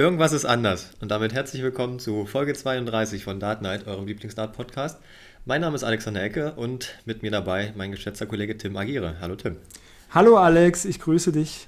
[0.00, 0.92] Irgendwas ist anders.
[1.02, 4.98] Und damit herzlich willkommen zu Folge 32 von Dart Night, eurem Lieblingsdart-Podcast.
[5.44, 9.16] Mein Name ist Alexander Ecke und mit mir dabei mein geschätzter Kollege Tim Agire.
[9.20, 9.56] Hallo Tim.
[10.08, 11.66] Hallo Alex, ich grüße dich.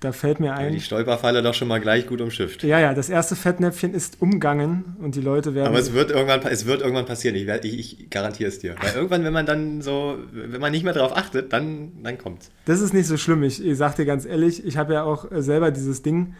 [0.00, 0.72] Da fällt mir ein.
[0.72, 2.62] Die Stolperfalle doch schon mal gleich gut umschifft.
[2.62, 5.68] Ja, ja, das erste Fettnäpfchen ist umgangen und die Leute werden.
[5.68, 7.36] Aber es wird irgendwann, es wird irgendwann passieren.
[7.36, 8.74] Ich, ich, ich garantiere es dir.
[8.80, 12.50] Weil irgendwann, wenn man dann so, wenn man nicht mehr darauf achtet, dann, dann kommt's.
[12.64, 13.42] Das ist nicht so schlimm.
[13.42, 16.34] Ich, ich sag dir ganz ehrlich, ich habe ja auch selber dieses Ding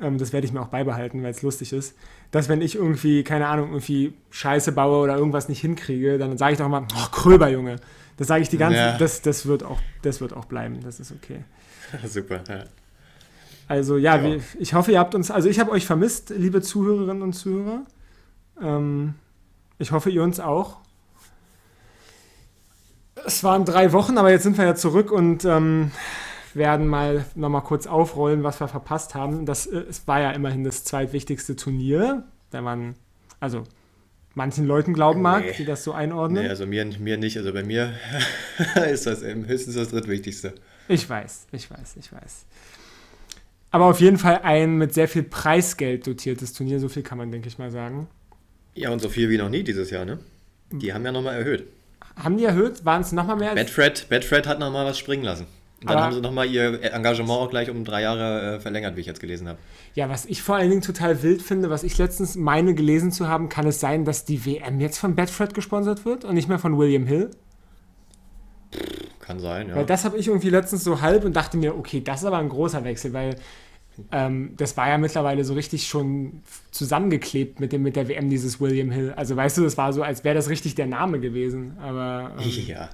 [0.00, 1.96] ähm, das werde ich mir auch beibehalten, weil es lustig ist,
[2.30, 6.52] dass wenn ich irgendwie, keine Ahnung, irgendwie Scheiße baue oder irgendwas nicht hinkriege, dann sage
[6.52, 7.76] ich doch mal, oh, Kröber, Junge.
[8.16, 8.98] Das sage ich die ganze Zeit, ja.
[8.98, 11.44] das, das, wird auch, das wird auch bleiben, das ist okay.
[12.06, 12.64] Super, ja.
[13.68, 14.22] Also ja, ja.
[14.24, 17.82] Wir, ich hoffe, ihr habt uns, also ich habe euch vermisst, liebe Zuhörerinnen und Zuhörer.
[18.60, 19.14] Ähm,
[19.78, 20.78] ich hoffe, ihr uns auch.
[23.24, 25.92] Es waren drei Wochen, aber jetzt sind wir ja zurück und ähm,
[26.54, 29.46] werden mal nochmal kurz aufrollen, was wir verpasst haben.
[29.46, 32.94] Das äh, es war ja immerhin das zweitwichtigste Turnier, wenn man,
[33.38, 33.64] also
[34.34, 35.52] manchen Leuten glauben mag, nee.
[35.58, 36.44] die das so einordnen.
[36.44, 37.36] Nee, also mir, mir nicht.
[37.36, 37.94] Also bei mir
[38.90, 40.54] ist das höchstens das drittwichtigste.
[40.88, 42.46] Ich weiß, ich weiß, ich weiß.
[43.70, 47.30] Aber auf jeden Fall ein mit sehr viel Preisgeld dotiertes Turnier, so viel kann man,
[47.30, 48.08] denke ich mal, sagen.
[48.74, 50.18] Ja, und so viel wie noch nie dieses Jahr, ne?
[50.72, 51.66] Die haben ja nochmal erhöht.
[52.16, 52.84] Haben die erhöht?
[52.84, 53.54] Waren es nochmal mehr?
[53.54, 55.46] Betfred, Betfred hat nochmal was springen lassen.
[55.80, 59.00] Dann Aber haben sie nochmal ihr Engagement auch gleich um drei Jahre äh, verlängert, wie
[59.00, 59.58] ich jetzt gelesen habe.
[59.94, 63.28] Ja, was ich vor allen Dingen total wild finde, was ich letztens meine gelesen zu
[63.28, 66.58] haben, kann es sein, dass die WM jetzt von Betfred gesponsert wird und nicht mehr
[66.58, 67.30] von William Hill?
[69.20, 69.76] Kann sein, ja.
[69.76, 72.38] Weil das habe ich irgendwie letztens so halb und dachte mir, okay, das ist aber
[72.38, 73.36] ein großer Wechsel, weil
[74.12, 78.60] ähm, das war ja mittlerweile so richtig schon zusammengeklebt mit, dem, mit der WM, dieses
[78.60, 79.12] William Hill.
[79.16, 81.76] Also weißt du, das war so, als wäre das richtig der Name gewesen.
[81.80, 82.34] Aber.
[82.38, 82.90] Ähm, ja.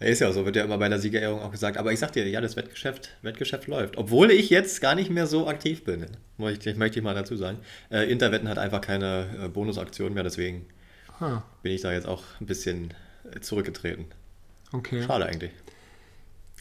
[0.00, 1.76] Ist ja so, wird ja immer bei der Siegerehrung auch gesagt.
[1.76, 3.98] Aber ich sag dir, ja, das Wettgeschäft, Wettgeschäft läuft.
[3.98, 6.06] Obwohl ich jetzt gar nicht mehr so aktiv bin.
[6.38, 7.58] Möchte ich, möchte ich mal dazu sagen.
[7.90, 10.64] Äh, Interwetten hat einfach keine äh, Bonusaktion mehr, deswegen
[11.20, 11.42] huh.
[11.62, 12.94] bin ich da jetzt auch ein bisschen
[13.30, 14.06] äh, zurückgetreten.
[14.72, 15.02] Okay.
[15.02, 15.50] Schade eigentlich.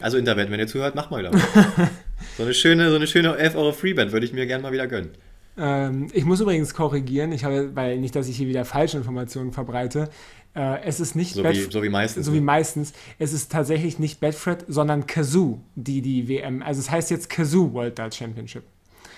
[0.02, 1.31] Also Interwetten, wenn ihr zuhört, macht mal wieder.
[2.38, 4.88] so eine schöne, so eine schöne 11 Euro Freebet würde ich mir gerne mal wieder
[4.88, 5.12] gönnen.
[5.58, 9.52] Ähm, ich muss übrigens korrigieren, ich habe, weil nicht, dass ich hier wieder falsche Informationen
[9.52, 10.09] verbreite.
[10.56, 12.26] Äh, es ist nicht so, wie, so wie meistens.
[12.26, 12.46] So wie ne?
[12.46, 12.94] meistens.
[13.18, 16.62] Es ist tatsächlich nicht Bedford, sondern Kazoo, die die WM.
[16.62, 18.64] Also es heißt jetzt Kazoo World Dart Championship.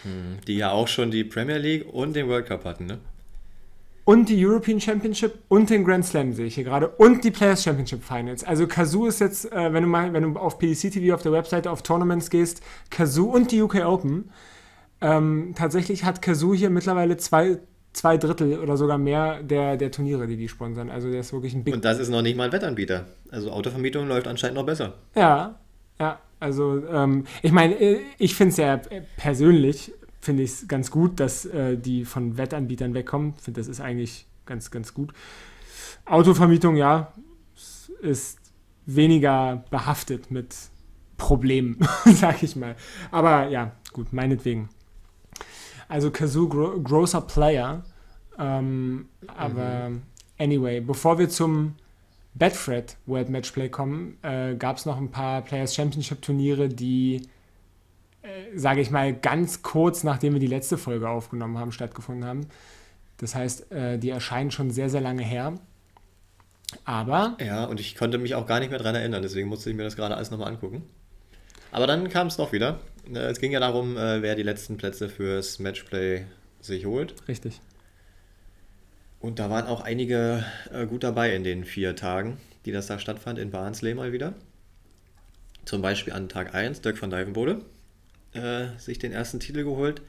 [0.04, 3.00] Hm, die ja auch schon die Premier League und den World Cup hatten, ne?
[4.04, 6.90] Und die European Championship und den Grand Slam sehe ich hier gerade.
[6.90, 8.44] Und die Players Championship Finals.
[8.44, 11.32] Also Kazoo ist jetzt, äh, wenn du mal, wenn du auf PDC TV auf der
[11.32, 14.32] Webseite auf Tournaments gehst, Kazoo und die UK Open.
[15.02, 17.60] Ähm, tatsächlich hat Kazoo hier mittlerweile zwei,
[17.94, 20.90] zwei Drittel oder sogar mehr der, der Turniere, die die sponsern.
[20.90, 21.74] Also der ist wirklich ein Big.
[21.74, 23.06] Und das ist noch nicht mal ein Wettanbieter.
[23.30, 24.94] Also Autovermietung läuft anscheinend noch besser.
[25.16, 25.60] Ja,
[26.00, 26.20] ja.
[26.40, 28.82] Also ähm, ich meine, äh, ich finde es ja
[29.18, 33.34] persönlich, finde ich es ganz gut, dass äh, die von Wettanbietern wegkommen.
[33.38, 35.14] Ich finde, das ist eigentlich ganz, ganz gut.
[36.06, 37.14] Autovermietung, ja,
[38.02, 38.40] ist
[38.86, 40.56] weniger behaftet mit
[41.18, 42.76] Problemen, sag ich mal.
[43.12, 44.70] Aber ja, gut, meinetwegen.
[45.92, 47.84] Also Kazoo gro großer Player.
[48.40, 50.02] Ähm, aber mhm.
[50.40, 51.76] anyway, bevor wir zum
[52.34, 57.28] Bedfred World Matchplay kommen, äh, gab es noch ein paar Players Championship Turniere, die,
[58.22, 62.48] äh, sage ich mal, ganz kurz nachdem wir die letzte Folge aufgenommen haben, stattgefunden haben.
[63.18, 65.60] Das heißt, äh, die erscheinen schon sehr, sehr lange her.
[66.86, 67.36] Aber.
[67.42, 69.84] Ja, und ich konnte mich auch gar nicht mehr daran erinnern, deswegen musste ich mir
[69.84, 70.84] das gerade alles nochmal angucken.
[71.74, 72.80] Aber dann kam es doch wieder.
[73.08, 76.26] Äh, es ging ja darum, äh, wer die letzten Plätze fürs Matchplay
[76.62, 77.16] sich holt.
[77.28, 77.60] Richtig.
[79.20, 82.98] Und da waren auch einige äh, gut dabei in den vier Tagen, die das da
[82.98, 84.34] stattfand, in Barnsley mal wieder.
[85.64, 87.62] Zum Beispiel an Tag 1, Dirk van Dijvenbode,
[88.34, 90.02] äh, sich den ersten Titel geholt.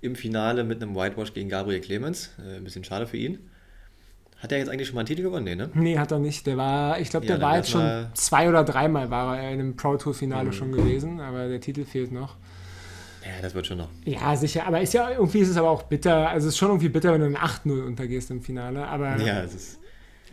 [0.00, 2.30] Im Finale mit einem Whitewash gegen Gabriel Clemens.
[2.38, 3.38] Äh, ein bisschen schade für ihn.
[4.42, 5.44] Hat er jetzt eigentlich schon mal einen Titel gewonnen?
[5.44, 5.70] Nee, ne?
[5.72, 6.44] Nee, hat er nicht.
[6.48, 9.60] Der war, ich glaube, der ja, war jetzt schon zwei oder dreimal war er in
[9.60, 10.52] einem Pro Tour Finale mhm.
[10.52, 12.34] schon gewesen, aber der Titel fehlt noch.
[13.24, 13.88] Ja, das wird schon noch.
[14.04, 14.66] Ja, sicher.
[14.66, 16.28] Aber ist ja, irgendwie ist es aber auch bitter.
[16.28, 18.84] Also es ist schon irgendwie bitter, wenn du in 8-0 untergehst im Finale.
[18.84, 19.78] Aber ja, es ist.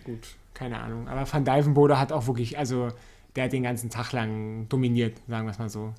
[0.03, 1.07] Gut, keine Ahnung.
[1.07, 2.88] Aber Van Dijvenbode hat auch wirklich, also
[3.35, 5.94] der hat den ganzen Tag lang dominiert, sagen wir es mal so.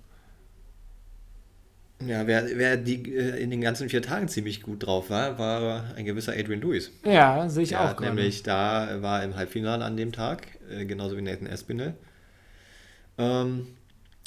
[2.07, 5.95] Ja, wer, wer die, äh, in den ganzen vier Tagen ziemlich gut drauf war, war
[5.97, 6.91] ein gewisser Adrian Lewis.
[7.05, 8.01] Ja, sehe ich Der auch.
[8.01, 11.95] Nämlich da war im Halbfinale an dem Tag, äh, genauso wie Nathan Espinel.
[13.19, 13.67] Ähm,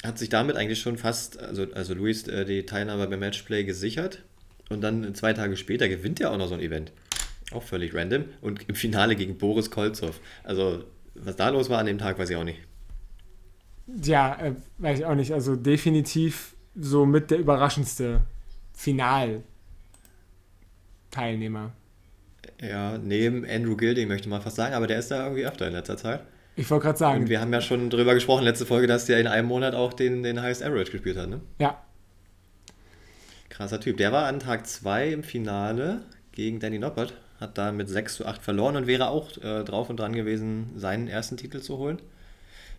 [0.04, 4.22] hat sich damit eigentlich schon fast, also, also Luis, äh, die Teilnahme beim Matchplay gesichert.
[4.70, 6.92] Und dann zwei Tage später gewinnt er auch noch so ein Event.
[7.52, 8.26] Auch völlig random.
[8.40, 10.20] Und im Finale gegen Boris Kolzow.
[10.44, 10.84] Also,
[11.14, 12.60] was da los war an dem Tag, weiß ich auch nicht.
[14.02, 15.32] Ja, äh, weiß ich auch nicht.
[15.32, 18.22] Also definitiv so mit der überraschendste
[18.72, 19.42] Final.
[21.10, 21.72] Teilnehmer.
[22.60, 25.72] Ja, neben Andrew Gilding möchte man fast sagen, aber der ist da irgendwie öfter in
[25.72, 26.22] letzter Zeit.
[26.56, 27.22] Ich wollte gerade sagen.
[27.22, 29.92] Und wir haben ja schon drüber gesprochen, letzte Folge, dass der in einem Monat auch
[29.92, 31.40] den, den Highest Average gespielt hat, ne?
[31.58, 31.82] Ja.
[33.48, 33.96] Krasser Typ.
[33.96, 38.26] Der war an Tag 2 im Finale gegen Danny Noppert, hat da mit 6 zu
[38.26, 42.00] 8 verloren und wäre auch äh, drauf und dran gewesen, seinen ersten Titel zu holen.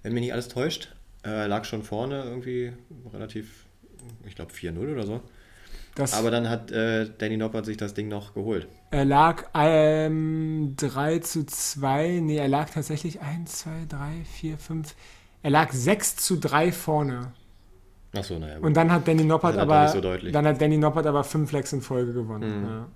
[0.04, 0.90] Wenn mich nicht alles täuscht.
[1.26, 2.72] Äh, lag schon vorne irgendwie
[3.12, 3.65] relativ,
[4.26, 5.22] ich glaube 4-0 oder so.
[5.96, 8.68] Das Aber dann hat äh, Danny Noppert sich das Ding noch geholt.
[8.92, 13.98] Er lag ähm, 3 zu 2, nee, er lag tatsächlich 1, 2, 3,
[14.40, 14.96] 4, 5.
[15.42, 17.32] Er lag 6 zu 3 vorne.
[18.18, 18.58] Ach so, naja.
[18.60, 21.82] Und dann hat Danny Noppert aber so dann hat Danny Noppert aber 5 Flex in
[21.82, 22.62] Folge gewonnen.
[22.62, 22.68] Mhm.
[22.68, 22.88] Ja.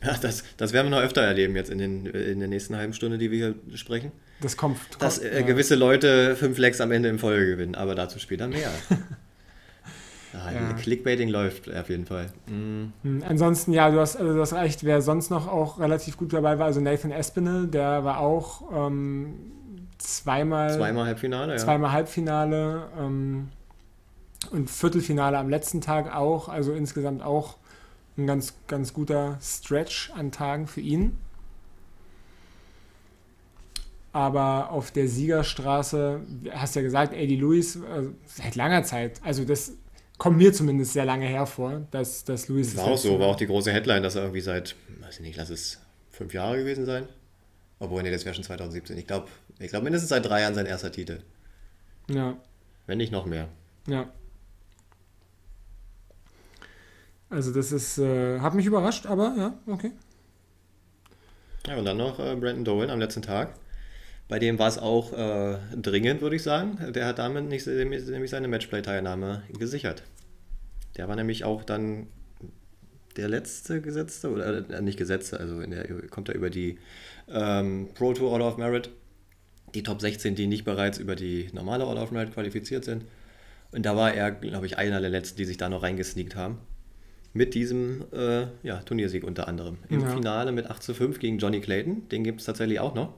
[0.00, 2.92] Ja, das, das werden wir noch öfter erleben jetzt in, den, in der nächsten halben
[2.92, 4.12] Stunde, die wir hier sprechen.
[4.40, 4.78] Das kommt.
[5.00, 8.70] Dass äh, gewisse Leute fünf Flex am Ende in Folge gewinnen, aber dazu später mehr.
[10.34, 10.72] Ah, ja.
[10.74, 12.26] Clickbaiting läuft auf jeden Fall.
[12.46, 13.22] Mhm.
[13.26, 16.58] Ansonsten, ja, du hast, also du hast recht, wer sonst noch auch relativ gut dabei
[16.58, 19.34] war, also Nathan Espinel, der war auch ähm,
[19.98, 20.76] zweimal.
[20.76, 21.58] Zweimal Halbfinale, ja.
[21.58, 23.48] Zweimal Halbfinale ähm,
[24.50, 27.56] und Viertelfinale am letzten Tag auch, also insgesamt auch
[28.18, 31.16] ein ganz, ganz guter Stretch an Tagen für ihn.
[34.12, 36.20] Aber auf der Siegerstraße,
[36.50, 39.74] hast du ja gesagt, Eddie Lewis, äh, seit langer Zeit, also das
[40.18, 42.76] kommt mir zumindest sehr lange hervor, dass, dass Luis.
[42.76, 45.36] War auch so, war auch die große Headline, dass er irgendwie seit, weiß ich nicht,
[45.36, 45.78] lass es
[46.10, 47.08] fünf Jahre gewesen sein.
[47.78, 48.98] Obwohl, nee, das wäre schon 2017.
[48.98, 49.28] Ich glaube,
[49.60, 51.20] ich glaub, mindestens seit drei Jahren sein erster Titel.
[52.10, 52.36] Ja.
[52.86, 53.48] Wenn nicht noch mehr.
[53.86, 54.12] Ja.
[57.30, 59.92] Also, das ist, äh, hat mich überrascht, aber ja, okay.
[61.66, 63.54] Ja, und dann noch äh, Brandon Dolan am letzten Tag.
[64.28, 66.92] Bei dem war es auch äh, dringend, würde ich sagen.
[66.92, 70.02] Der hat damit nicht, nämlich seine Matchplay-Teilnahme gesichert.
[70.96, 72.08] Der war nämlich auch dann
[73.16, 76.78] der letzte Gesetzte, oder äh, nicht Gesetzte, also der, kommt er über die
[77.28, 78.90] ähm, Pro Tour Order of Merit,
[79.74, 83.04] die Top 16, die nicht bereits über die normale Order of Merit qualifiziert sind.
[83.72, 86.58] Und da war er, glaube ich, einer der letzten, die sich da noch reingesneakt haben.
[87.34, 89.78] Mit diesem äh, ja, Turniersieg unter anderem.
[89.90, 90.08] Im ja.
[90.08, 92.08] Finale mit 8 zu 5 gegen Johnny Clayton.
[92.08, 93.14] Den gibt es tatsächlich auch noch.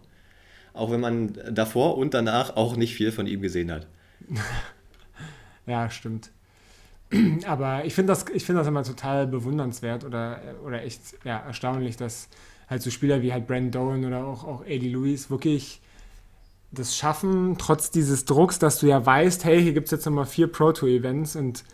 [0.73, 3.87] Auch wenn man davor und danach auch nicht viel von ihm gesehen hat.
[5.67, 6.31] ja, stimmt.
[7.47, 12.29] Aber ich finde das, find das immer total bewundernswert oder, oder echt ja, erstaunlich, dass
[12.69, 15.81] halt so Spieler wie halt Brandon Dolan oder auch, auch Eddie Lewis wirklich
[16.73, 20.27] das schaffen, trotz dieses Drucks, dass du ja weißt, hey, hier gibt es jetzt nochmal
[20.27, 21.65] vier Pro Tour Events und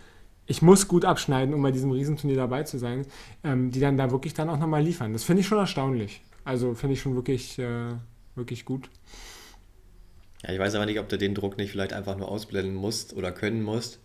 [0.46, 3.04] ich muss gut abschneiden, um bei diesem Riesenturnier dabei zu sein,
[3.44, 5.12] ähm, die dann da wirklich dann auch nochmal liefern.
[5.12, 6.22] Das finde ich schon erstaunlich.
[6.44, 7.94] Also finde ich schon wirklich äh,
[8.36, 8.90] wirklich gut.
[10.42, 13.14] Ja, ich weiß aber nicht, ob du den Druck nicht vielleicht einfach nur ausblenden musst
[13.14, 13.98] oder können musst,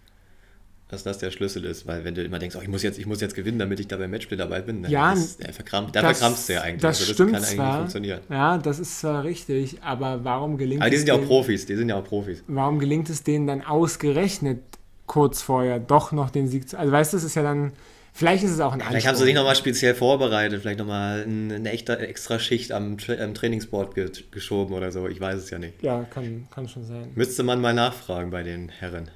[0.87, 3.05] dass das der Schlüssel ist, weil wenn du immer denkst, oh, ich muss jetzt, ich
[3.05, 5.95] muss jetzt gewinnen, damit ich da beim Matchplay dabei bin, dann ja, ist, der, verkrampft,
[5.95, 6.81] der verkrampft ja eigentlich.
[6.81, 8.21] Das, also das stimmt kann zwar, eigentlich funktionieren.
[8.29, 11.75] Ja, das ist zwar richtig, aber warum gelingt aber die sind ja auch Profis, die
[11.75, 12.43] sind ja auch Profis.
[12.47, 14.59] Warum gelingt es denen dann ausgerechnet
[15.07, 16.77] kurz vorher doch noch den Sieg zu.
[16.77, 17.73] Also weißt du, das ist ja dann
[18.13, 21.69] Vielleicht ist es auch ein Vielleicht haben sie sich nochmal speziell vorbereitet, vielleicht nochmal eine
[21.71, 25.07] echte extra Schicht am, Tra am Trainingsboard ge geschoben oder so.
[25.07, 25.81] Ich weiß es ja nicht.
[25.81, 27.09] Ja, kann, kann schon sein.
[27.15, 29.09] Müsste man mal nachfragen bei den Herren.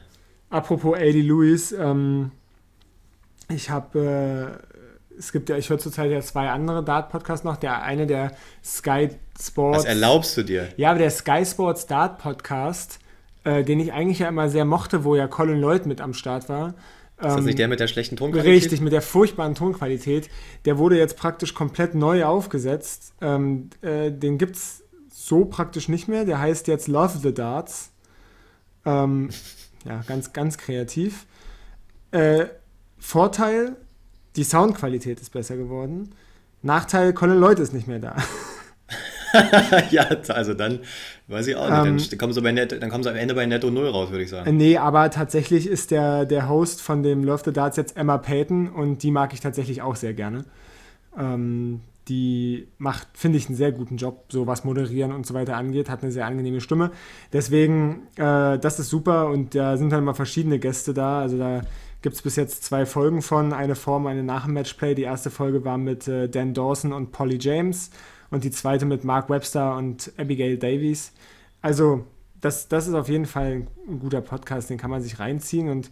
[0.50, 2.32] Apropos Eddie Lewis, ähm,
[3.50, 7.58] ich habe, äh, es gibt ja, ich höre zurzeit ja zwei andere Dart-Podcasts noch.
[7.58, 8.32] Der eine, der
[8.64, 9.80] Sky Sports.
[9.80, 10.70] Was erlaubst du dir?
[10.78, 13.00] Ja, aber der Sky Sports Dart-Podcast,
[13.44, 16.48] äh, den ich eigentlich ja immer sehr mochte, wo ja Colin Lloyd mit am Start
[16.48, 16.76] war
[17.18, 18.54] ist das nicht der mit der schlechten Tonqualität?
[18.54, 20.30] Richtig, mit der furchtbaren Tonqualität.
[20.66, 23.14] Der wurde jetzt praktisch komplett neu aufgesetzt.
[23.22, 26.26] Ähm, äh, den gibt es so praktisch nicht mehr.
[26.26, 27.92] Der heißt jetzt Love the Darts.
[28.86, 29.30] Ähm,
[29.86, 31.26] ja, ganz, ganz kreativ.
[32.12, 32.48] Äh,
[32.98, 33.78] Vorteil,
[34.36, 36.14] die Soundqualität ist besser geworden.
[36.62, 38.16] Nachteil, Colin Lloyd ist nicht mehr da.
[39.92, 40.80] ja, also dann
[41.28, 42.04] weiß ich auch nicht.
[42.04, 44.12] Ähm, dann, kommen sie bei Net, dann kommen sie am Ende bei Netto Null raus,
[44.12, 44.56] würde ich sagen.
[44.58, 48.70] Nee, aber tatsächlich ist der, der Host von dem Love the Darts jetzt Emma Payton
[48.70, 50.46] und die mag ich tatsächlich auch sehr gerne.
[51.18, 55.58] Ähm, die macht, finde ich, einen sehr guten Job, so was Moderieren und so weiter
[55.58, 56.92] angeht, hat eine sehr angenehme Stimme.
[57.34, 61.22] Deswegen, äh, das ist super und da sind dann immer verschiedene Gäste da.
[61.22, 61.62] Also da
[62.02, 64.94] gibt es bis jetzt zwei Folgen von, eine Form, eine nach dem Matchplay.
[64.94, 67.90] Die erste Folge war mit äh, Dan Dawson und Polly James
[68.36, 71.14] und die zweite mit Mark Webster und Abigail Davies.
[71.62, 72.06] Also,
[72.42, 75.70] das, das ist auf jeden Fall ein guter Podcast, den kann man sich reinziehen.
[75.70, 75.90] Und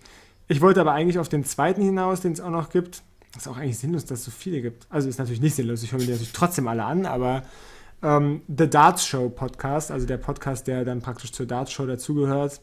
[0.50, 3.02] ich wollte aber eigentlich auf den zweiten hinaus, den es auch noch gibt.
[3.38, 4.86] Ist auch eigentlich sinnlos, dass es so viele gibt.
[4.90, 7.44] Also ist natürlich nicht sinnlos, ich höre mir die natürlich trotzdem alle an, aber
[8.04, 12.60] ähm, The Darts Show Podcast, also der Podcast, der dann praktisch zur Darts Show dazugehört,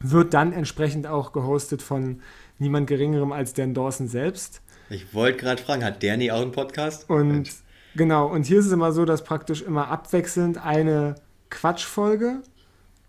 [0.00, 2.20] wird dann entsprechend auch gehostet von
[2.58, 4.60] niemand Geringerem als Dan Dawson selbst.
[4.90, 7.08] Ich wollte gerade fragen, hat der nie auch einen Podcast?
[7.08, 7.48] Und.
[7.94, 11.16] Genau, und hier ist es immer so, dass praktisch immer abwechselnd eine
[11.50, 12.42] Quatschfolge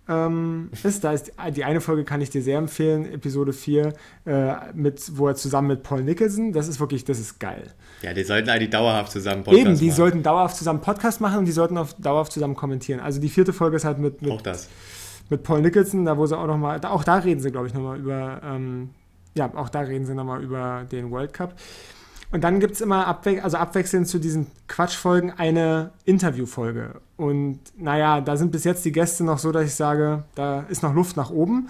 [0.10, 1.04] ähm, ist.
[1.04, 3.94] Da ist die eine Folge kann ich dir sehr empfehlen, Episode 4,
[4.26, 7.74] äh, mit, wo er zusammen mit Paul Nicholson, das ist wirklich, das ist geil.
[8.02, 9.96] Ja, die sollten eigentlich dauerhaft zusammen Podcast Eben, die machen.
[9.96, 13.00] sollten dauerhaft zusammen Podcast machen und die sollten auf, dauerhaft zusammen kommentieren.
[13.00, 14.42] Also die vierte Folge ist halt mit, mit, auch
[15.30, 18.00] mit Paul Nicholson, da wo sie auch nochmal, auch da reden sie, glaube ich, nochmal
[18.00, 18.90] über, ähm,
[19.36, 21.54] ja, auch da reden sie nochmal über den World Cup.
[22.32, 27.02] Und dann gibt es immer abwe also abwechselnd zu diesen Quatschfolgen eine Interviewfolge.
[27.18, 30.84] Und naja, da sind bis jetzt die Gäste noch so, dass ich sage, da ist
[30.84, 31.70] noch Luft nach oben.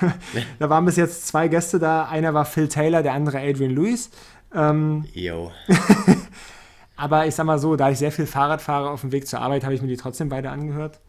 [0.58, 2.04] da waren bis jetzt zwei Gäste da.
[2.04, 4.10] Einer war Phil Taylor, der andere Adrian Lewis.
[4.54, 5.50] Ähm, jo.
[6.96, 9.40] aber ich sag mal so, da ich sehr viel Fahrrad fahre auf dem Weg zur
[9.40, 11.00] Arbeit, habe ich mir die trotzdem beide angehört.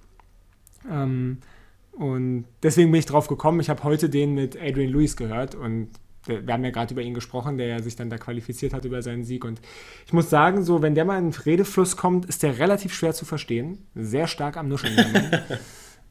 [0.89, 1.39] Ähm,
[1.91, 3.59] und deswegen bin ich drauf gekommen.
[3.59, 5.89] Ich habe heute den mit Adrian Lewis gehört und
[6.25, 9.01] wir haben ja gerade über ihn gesprochen, der ja sich dann da qualifiziert hat über
[9.01, 9.45] seinen Sieg.
[9.45, 9.61] Und
[10.05, 13.13] ich muss sagen, so, wenn der mal in den Redefluss kommt, ist der relativ schwer
[13.13, 13.79] zu verstehen.
[13.95, 14.97] Sehr stark am Nuscheln.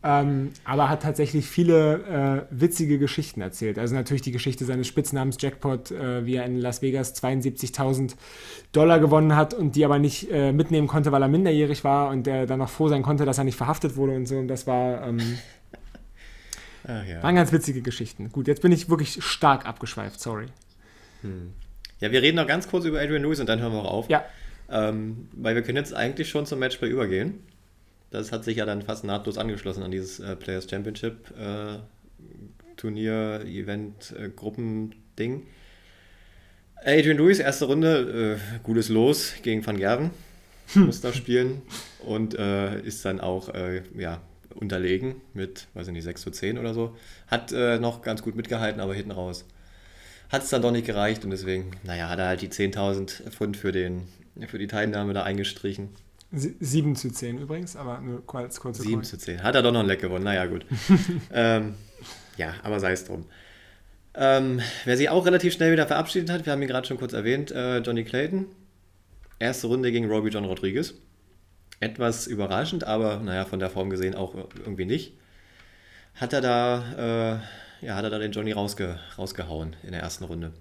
[0.03, 3.79] ähm, aber hat tatsächlich viele äh, witzige Geschichten erzählt.
[3.79, 8.15] Also natürlich die Geschichte seines Spitznamens Jackpot, äh, wie er in Las Vegas 72.000
[8.73, 12.27] Dollar gewonnen hat und die aber nicht äh, mitnehmen konnte, weil er minderjährig war und
[12.27, 14.37] der dann noch froh sein konnte, dass er nicht verhaftet wurde und so.
[14.37, 15.07] Und das war.
[15.07, 15.19] Ähm,
[16.89, 17.23] Ach, ja.
[17.23, 18.31] Waren ganz witzige Geschichten.
[18.33, 20.47] Gut, jetzt bin ich wirklich stark abgeschweift, sorry.
[21.21, 21.53] Hm.
[22.01, 24.09] Ja, wir reden noch ganz kurz über Adrian Lewis und dann hören wir auch auf.
[24.09, 24.25] Ja.
[24.71, 27.41] Ähm, weil wir können jetzt eigentlich schon zum Matchplay übergehen.
[28.11, 31.79] Das hat sich ja dann fast nahtlos angeschlossen an dieses äh, Players Championship äh,
[32.77, 35.47] Turnier, Event, äh, Gruppending.
[36.77, 40.11] Adrian Lewis, erste Runde, äh, gutes Los gegen Van Gerven.
[40.75, 41.63] Muss da spielen
[42.01, 44.21] und äh, ist dann auch äh, ja,
[44.59, 46.97] unterlegen mit, weiß ich nicht, 6 zu 10 oder so.
[47.27, 49.45] Hat äh, noch ganz gut mitgehalten, aber hinten raus
[50.31, 53.57] hat es dann doch nicht gereicht und deswegen, naja, hat er halt die 10.000 Pfund
[53.57, 54.09] für, den,
[54.47, 55.91] für die Teilnahme da eingestrichen.
[56.31, 59.43] 7 zu 10 übrigens, aber nur als kurze 7 zu 10.
[59.43, 60.67] Hat er doch noch ein Leck gewonnen, naja, gut.
[61.33, 61.75] ähm,
[62.37, 63.25] ja, aber sei es drum.
[64.15, 67.15] Ähm, wer sich auch relativ schnell wieder verabschiedet hat, wir haben ihn gerade schon kurz
[67.15, 68.47] erwähnt, äh, Johnny Clayton.
[69.39, 70.95] Erste Runde gegen Robbie John Rodriguez
[71.81, 75.13] etwas überraschend, aber naja, von der Form gesehen auch irgendwie nicht.
[76.15, 77.41] Hat er da,
[77.81, 80.53] äh, ja, hat er da den Johnny rausge rausgehauen in der ersten Runde.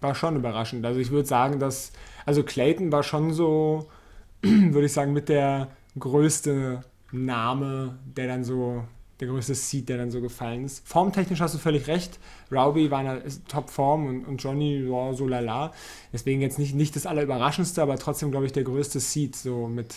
[0.00, 0.84] War schon überraschend.
[0.86, 1.92] Also ich würde sagen, dass,
[2.24, 3.90] also Clayton war schon so,
[4.42, 5.68] würde ich sagen, mit der
[5.98, 8.84] größte Name, der dann so
[9.20, 10.86] der größte Seed, der dann so gefallen ist.
[10.86, 12.18] Formtechnisch hast du völlig recht.
[12.52, 15.72] Rowby war in der Topform und, und Johnny war so lala.
[16.12, 19.34] Deswegen jetzt nicht, nicht das Allerüberraschendste, aber trotzdem, glaube ich, der größte Seed.
[19.34, 19.94] So mit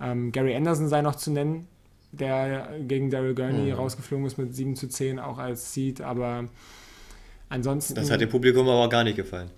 [0.00, 1.68] ähm, Gary Anderson sei noch zu nennen,
[2.10, 3.72] der gegen Daryl Gurney mhm.
[3.72, 6.00] rausgeflogen ist mit 7 zu 10, auch als Seed.
[6.00, 6.48] Aber
[7.48, 7.94] ansonsten.
[7.94, 9.50] Das hat dem Publikum aber auch gar nicht gefallen.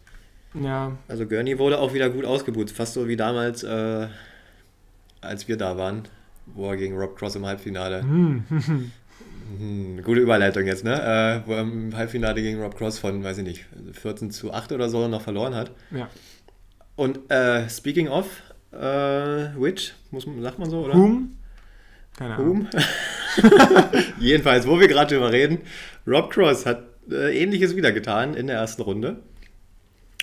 [0.53, 0.93] Ja.
[1.09, 2.71] Also Gurney wurde auch wieder gut ausgebucht.
[2.71, 4.09] Fast so wie damals, äh,
[5.23, 6.09] als wir da waren
[6.55, 8.03] wo er gegen Rob Cross im Halbfinale.
[8.03, 8.45] Hm.
[9.57, 11.43] hm, gute Überleitung jetzt, ne?
[11.45, 14.73] Äh, wo er im Halbfinale gegen Rob Cross von, weiß ich nicht, 14 zu 8
[14.73, 15.71] oder so noch verloren hat.
[15.91, 16.09] Ja.
[16.97, 18.27] Und äh, speaking of,
[18.73, 18.77] äh,
[19.57, 20.95] which, muss man, sagt man so, oder?
[20.95, 21.37] Whom?
[22.17, 22.69] Keine Ahnung.
[24.19, 25.59] Jedenfalls, wo wir gerade drüber reden,
[26.07, 29.23] Rob Cross hat äh, ähnliches wieder getan in der ersten Runde.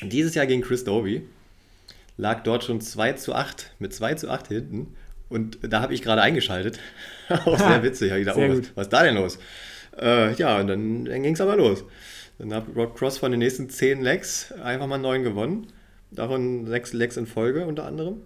[0.02, 1.22] Dieses Jahr gegen Chris Doby.
[2.18, 4.96] Lag dort schon 2 zu 8, mit 2 zu 8 hinten
[5.30, 6.80] und da habe ich gerade eingeschaltet.
[7.46, 8.12] Auch sehr witzig.
[8.12, 9.38] Ich gedacht, oh, was, was, ist da denn los?
[10.00, 11.84] Äh, ja, und dann, dann ging es aber los.
[12.38, 15.68] Dann hat Rod Cross von den nächsten zehn Legs einfach mal neun gewonnen.
[16.12, 18.22] Davon sechs Legs in Folge unter anderem.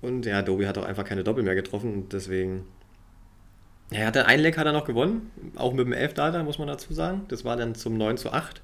[0.00, 2.64] Und ja, Dobi hat auch einfach keine Doppel mehr getroffen und deswegen.
[3.90, 6.68] Er hatte einen Leg hat er noch gewonnen, auch mit dem 11 Data, muss man
[6.68, 7.22] dazu sagen.
[7.28, 8.62] Das war dann zum 9 zu 8,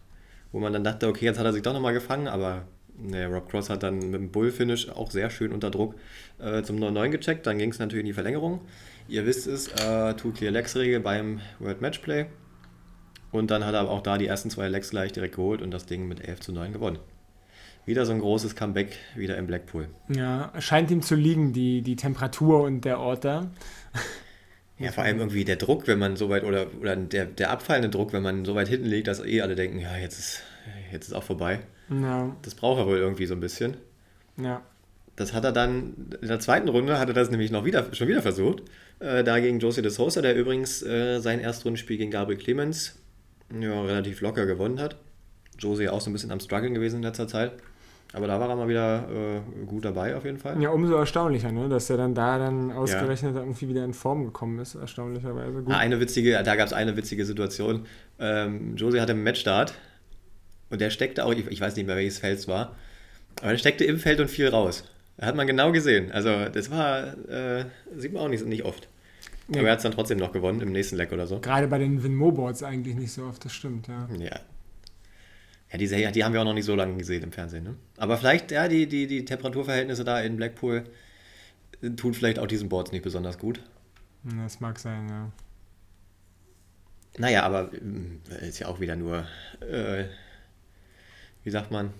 [0.52, 2.62] wo man dann dachte, okay, jetzt hat er sich doch nochmal gefangen, aber
[2.98, 5.96] Nee, Rob Cross hat dann mit dem Bull-Finish auch sehr schön unter Druck
[6.38, 7.46] äh, zum 9-9 gecheckt.
[7.46, 8.60] Dann ging es natürlich in die Verlängerung.
[9.08, 12.26] Ihr wisst es, äh, Two-Clear-Legs-Regel beim World Matchplay.
[13.30, 15.86] Und dann hat er auch da die ersten zwei Legs gleich direkt geholt und das
[15.86, 16.98] Ding mit 11 zu 9 gewonnen.
[17.84, 19.88] Wieder so ein großes Comeback wieder im Blackpool.
[20.08, 23.50] Ja, scheint ihm zu liegen, die, die Temperatur und der Ort da.
[24.78, 27.88] Ja, vor allem irgendwie der Druck, wenn man so weit, oder, oder der, der abfallende
[27.88, 30.42] Druck, wenn man so weit hinten liegt, dass eh alle denken, ja, jetzt ist,
[30.92, 31.60] jetzt ist auch vorbei.
[31.88, 32.36] Ja.
[32.42, 33.78] Das braucht er wohl irgendwie so ein bisschen.
[34.36, 34.60] Ja.
[35.16, 38.08] Das hat er dann, in der zweiten Runde hat er das nämlich noch wieder, schon
[38.08, 38.62] wieder versucht.
[39.00, 42.98] Äh, da gegen Josie de Sosa, der übrigens äh, sein Erstrundenspiel gegen Gabriel Clemens
[43.58, 44.96] ja, relativ locker gewonnen hat.
[45.58, 47.52] Josie auch so ein bisschen am Struggeln gewesen in letzter Zeit.
[48.12, 50.60] Aber da war er mal wieder äh, gut dabei auf jeden Fall.
[50.62, 51.68] Ja, umso erstaunlicher, ne?
[51.68, 53.40] dass er dann da dann ausgerechnet ja.
[53.40, 55.62] irgendwie wieder in Form gekommen ist, erstaunlicherweise.
[55.62, 55.74] Gut.
[55.74, 57.84] Eine witzige, da gab es eine witzige Situation.
[58.18, 59.74] Ähm, Josie hatte im Matchstart
[60.70, 62.76] Und der steckte auch, ich, ich weiß nicht mehr, welches Feld es war,
[63.40, 64.84] aber der steckte im Feld und fiel raus.
[65.20, 66.12] Hat man genau gesehen.
[66.12, 67.64] Also das war, äh,
[67.96, 68.88] sieht man auch nicht, nicht oft.
[69.48, 69.58] Nee.
[69.58, 71.40] Aber er hat es dann trotzdem noch gewonnen im nächsten Leck oder so.
[71.40, 74.08] Gerade bei den Winmo-Boards eigentlich nicht so oft, das stimmt, ja.
[74.18, 74.40] Ja.
[75.72, 77.64] Ja, die, Serie- die haben wir auch noch nicht so lange gesehen im Fernsehen.
[77.64, 77.76] Ne?
[77.96, 80.84] Aber vielleicht, ja, die, die, die Temperaturverhältnisse da in Blackpool
[81.82, 83.60] äh, tun vielleicht auch diesen Boards nicht besonders gut.
[84.24, 85.30] Das mag sein, ja.
[87.18, 89.26] Naja, aber ähm, ist ja auch wieder nur,
[89.60, 90.04] äh,
[91.44, 91.92] wie sagt man?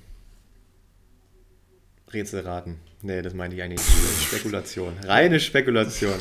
[2.13, 2.79] Rätselraten.
[3.03, 4.23] Nee, das meinte ich eigentlich nicht.
[4.29, 4.95] Spekulation.
[5.05, 6.21] Reine Spekulation.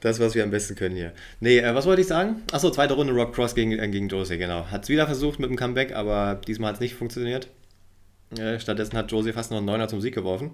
[0.00, 1.12] Das, was wir am besten können hier.
[1.40, 2.42] Nee, äh, was wollte ich sagen?
[2.52, 4.66] Achso, zweite Runde Rock Cross gegen, äh, gegen Josie, genau.
[4.66, 7.48] Hat es wieder versucht mit dem Comeback, aber diesmal hat es nicht funktioniert.
[8.38, 10.52] Äh, stattdessen hat Josie fast noch einen Neuner zum Sieg geworfen.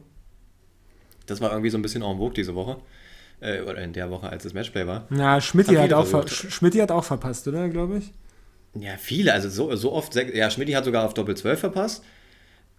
[1.26, 2.78] Das war irgendwie so ein bisschen en vogue diese Woche.
[3.40, 5.06] Äh, oder in der Woche, als das Matchplay war.
[5.10, 8.12] Na, Schmidt hat, viele auch ver hat auch verpasst, oder, glaube ich?
[8.74, 12.02] Ja, viele, also so, so oft, ja, Schmidt hat sogar auf Doppel 12 verpasst.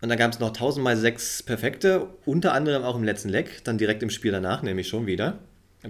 [0.01, 3.77] Und dann gab es noch tausendmal sechs perfekte, unter anderem auch im letzten Leck, dann
[3.77, 5.39] direkt im Spiel danach, nämlich schon wieder.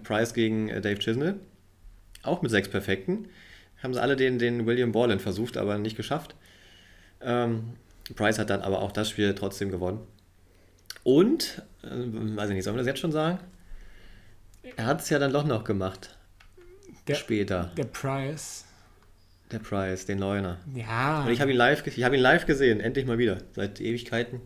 [0.03, 1.35] Price gegen äh, Dave Chisnell,
[2.24, 3.27] auch mit sechs perfekten.
[3.81, 6.35] Haben sie alle den, den William Borland versucht, aber nicht geschafft.
[7.21, 7.74] Ähm,
[8.15, 10.00] Price hat dann aber auch das Spiel trotzdem gewonnen.
[11.03, 13.39] Und, äh, weiß ich nicht, sollen wir das jetzt schon sagen?
[14.75, 16.17] Er hat es ja dann doch noch gemacht.
[17.07, 18.64] Der- Später, Der Price.
[19.52, 20.58] Der Price, den Neuner.
[20.74, 21.24] Ja.
[21.24, 24.42] Und ich habe ihn, live ich hab ihn live gesehen, endlich mal wieder, seit Ewigkeiten.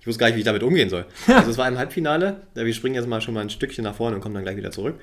[0.00, 1.04] Ich wusste gar nicht, wie ich damit umgehen soll.
[1.26, 4.16] Also es war im Halbfinale, wir springen jetzt mal schon mal ein Stückchen nach vorne
[4.16, 4.98] und kommen dann gleich wieder zurück.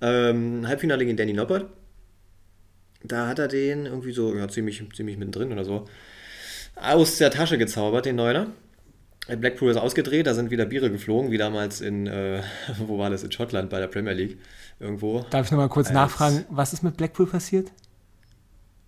[0.00, 1.66] Ähm, Halbfinale gegen Danny Noppert.
[3.02, 5.86] Da hat er den irgendwie so, ja, ziemlich, ziemlich mittendrin oder so,
[6.76, 8.48] aus der Tasche gezaubert, den Neuner.
[9.28, 12.42] Blackpool ist ausgedreht, da sind wieder Biere geflogen, wie damals in, äh,
[12.78, 14.38] wo war das, in Schottland bei der Premier League
[14.80, 15.24] irgendwo.
[15.30, 17.70] Darf ich nochmal kurz Als- nachfragen, was ist mit Blackpool passiert?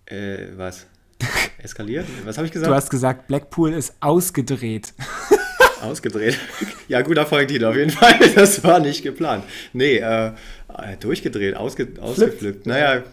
[0.05, 0.85] Äh, was?
[1.57, 2.05] Eskaliert?
[2.25, 2.69] Was habe ich gesagt?
[2.69, 4.93] Du hast gesagt, Blackpool ist ausgedreht.
[5.81, 6.39] Ausgedreht.
[6.87, 8.17] Ja, guter Folgentitel auf jeden Fall.
[8.35, 9.43] Das war nicht geplant.
[9.73, 12.65] Nee, äh, äh, durchgedreht, ausge, ausgeflippt.
[12.65, 13.03] Naja,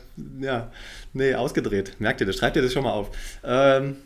[0.40, 0.72] ja,
[1.12, 1.96] nee, ausgedreht.
[1.98, 2.37] Merkt ihr das?
[2.37, 3.11] Schreibt ihr das schon mal auf.
[3.44, 3.96] Ähm,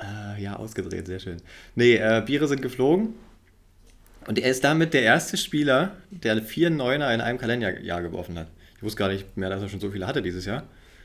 [0.00, 1.38] äh, ja, ausgedreht, sehr schön.
[1.74, 3.14] Nee, äh, Biere sind geflogen.
[4.26, 8.48] Und er ist damit der erste Spieler, der vier Neuner in einem Kalenderjahr geworfen hat.
[8.76, 10.64] Ich wusste gar nicht mehr, dass er schon so viele hatte dieses Jahr.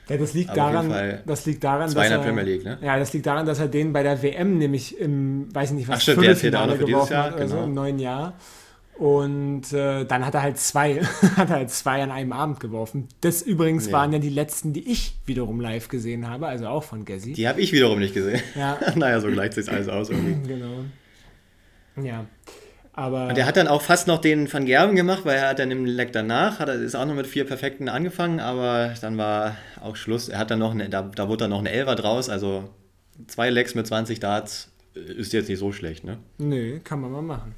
[0.10, 2.78] Ja, das liegt Aber daran, das liegt daran, dass er, Premier League, ne?
[2.82, 5.88] Ja, das liegt daran, dass er den bei der WM nämlich im, weiß ich nicht
[5.88, 7.68] was, Ach stimmt, der zählt auch noch für dieses geworfen Jahr, hat oder so genau.
[7.68, 8.34] im neuen Jahr.
[8.98, 10.96] Und äh, dann hat er halt zwei,
[11.38, 13.08] hat er halt zwei an einem Abend geworfen.
[13.22, 13.94] Das übrigens Ja.
[13.94, 17.32] waren ja die letzten, die ich wiederum live gesehen habe, also auch von Gessi.
[17.32, 18.42] Die habe ich wiederum nicht gesehen.
[18.56, 20.48] Ja, naja, so gleicht sich alles aus irgendwie.
[20.50, 20.84] genau.
[22.04, 22.26] Ja.
[23.00, 25.60] Aber Und er hat dann auch fast noch den Van Gerben gemacht, weil er hat
[25.60, 29.18] dann im Leck danach, hat er, ist auch noch mit vier Perfekten angefangen, aber dann
[29.18, 30.28] war auch Schluss.
[30.28, 32.70] Er hat dann noch, eine, da, da wurde dann noch eine Elfer draus, also
[33.28, 36.18] zwei Lecks mit 20 Darts ist jetzt nicht so schlecht, ne?
[36.40, 37.56] nö, kann man mal machen.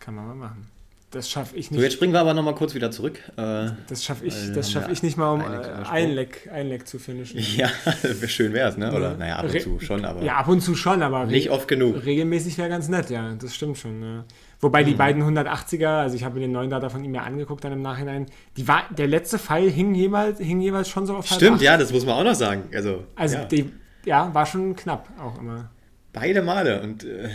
[0.00, 0.66] Kann man mal machen.
[1.12, 1.84] Das schaffe ich So, nicht.
[1.84, 3.18] jetzt springen wir aber nochmal kurz wieder zurück.
[3.36, 6.50] Äh, das schaffe ich, das schaff ich nicht mal, um ein Leck äh, ein Leck,
[6.52, 7.38] ein Leck zu finishen.
[7.56, 7.68] ja,
[8.26, 8.92] schön wär's, ne?
[8.94, 11.50] Oder, naja, ab und Re- zu schon, aber Ja, ab und zu schon, aber nicht
[11.50, 12.04] oft genug.
[12.04, 14.02] regelmäßig wäre ganz nett, ja, das stimmt schon.
[14.02, 14.24] Ja.
[14.60, 14.86] Wobei Mhm.
[14.86, 17.72] die beiden 180er, also ich habe mir den neuen Data von ihm ja angeguckt dann
[17.72, 21.60] im Nachhinein, die war, der letzte Pfeil hing jeweils, hing jeweils schon so auf Stimmt,
[21.60, 22.62] ja, das muss man auch noch sagen.
[22.74, 23.70] Also, Also ja, die,
[24.06, 25.68] ja, war schon knapp auch immer.
[26.12, 26.80] Beide Male.
[26.82, 27.30] Und äh,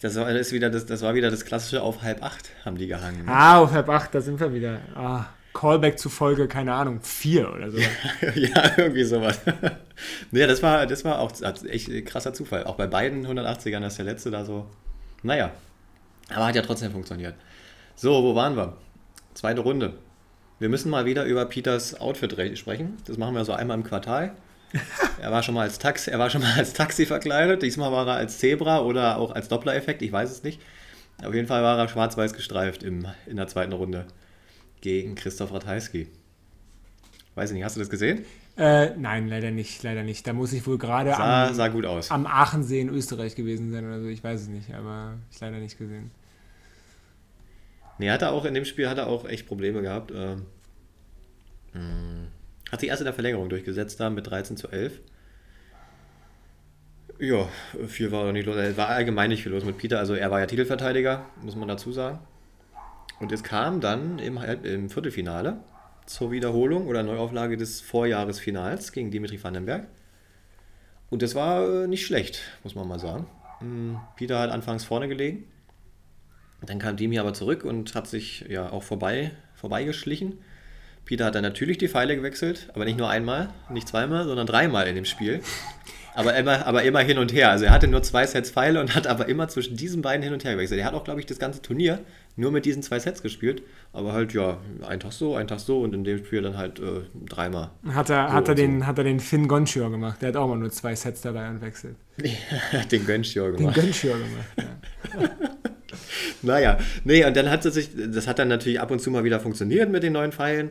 [0.00, 2.76] das, war, das, ist wieder das, das war wieder das klassische auf halb acht haben
[2.76, 3.24] die gehangen.
[3.24, 3.30] ne?
[3.32, 4.80] Ah, auf halb acht, da sind wir wieder.
[4.94, 7.78] Ah, Callback zu Folge, keine Ahnung, vier oder so.
[8.34, 9.38] ja, irgendwie sowas.
[10.30, 11.30] nee, das war, das war auch
[11.68, 12.64] echt ein krasser Zufall.
[12.64, 14.66] Auch bei beiden 180ern, dass der letzte da so.
[15.22, 15.50] Naja.
[16.30, 17.34] Aber hat ja trotzdem funktioniert.
[17.94, 18.76] So, wo waren wir?
[19.34, 19.92] Zweite Runde.
[20.58, 22.96] Wir müssen mal wieder über Peters Outfit re- sprechen.
[23.06, 24.32] Das machen wir so einmal im Quartal.
[25.20, 27.62] Er war schon mal als Taxi, er war schon mal als Taxi verkleidet.
[27.62, 30.02] Diesmal war er als Zebra oder auch als Doppler-Effekt.
[30.02, 30.60] Ich weiß es nicht.
[31.22, 34.06] Auf jeden Fall war er schwarz-weiß gestreift im, in der zweiten Runde
[34.80, 36.08] gegen Christoph Ratajski.
[37.34, 38.24] Weiß ich nicht, hast du das gesehen?
[38.56, 40.26] Äh, nein, leider nicht, leider nicht.
[40.26, 42.10] Da muss ich wohl gerade Sah, am, sah gut aus.
[42.10, 44.08] am Aachensee in Österreich gewesen sein oder so.
[44.08, 46.10] Ich weiß es nicht, aber ich leider nicht gesehen.
[47.98, 50.10] Nee, hat er auch in dem Spiel hat er auch echt Probleme gehabt.
[50.14, 50.42] Ähm,
[51.72, 52.26] mh,
[52.72, 55.00] hat sich erst in der Verlängerung durchgesetzt da mit 13 zu 11.
[57.18, 57.46] Ja,
[57.86, 58.56] viel war nicht los.
[58.56, 59.98] Es war allgemein nicht viel los mit Peter.
[59.98, 62.18] Also er war ja Titelverteidiger, muss man dazu sagen.
[63.20, 65.60] Und es kam dann im, im Viertelfinale
[66.06, 69.86] zur Wiederholung oder Neuauflage des Vorjahresfinals gegen Dimitri Vandenberg.
[71.10, 73.26] Und das war äh, nicht schlecht, muss man mal sagen.
[73.60, 75.44] Mm, Peter hat anfangs vorne gelegen.
[76.62, 80.38] Dann kam Dimi aber zurück und hat sich ja auch vorbei, vorbeigeschlichen.
[81.04, 84.86] Peter hat dann natürlich die Pfeile gewechselt, aber nicht nur einmal, nicht zweimal, sondern dreimal
[84.86, 85.40] in dem Spiel.
[86.14, 87.50] Aber immer, aber immer hin und her.
[87.50, 90.32] Also er hatte nur zwei Sets Pfeile und hat aber immer zwischen diesen beiden hin
[90.32, 90.78] und her gewechselt.
[90.78, 92.00] Er hat auch, glaube ich, das ganze Turnier
[92.36, 93.62] nur mit diesen zwei Sets gespielt.
[93.92, 96.80] Aber halt, ja, ein Tag so, ein Tag so und in dem Spiel dann halt
[96.80, 97.70] äh, dreimal.
[97.88, 100.20] Hat er, So hat, er den, hat er den Finn Gonchior gemacht.
[100.20, 101.96] Der hat auch mal nur zwei Sets dabei und wechselt.
[102.92, 103.76] den Gönschjör Den gemacht.
[103.76, 105.30] Gonchior gemacht, ja.
[106.42, 109.24] Naja, nee, und dann hat es sich, das hat dann natürlich ab und zu mal
[109.24, 110.70] wieder funktioniert mit den neuen Pfeilen.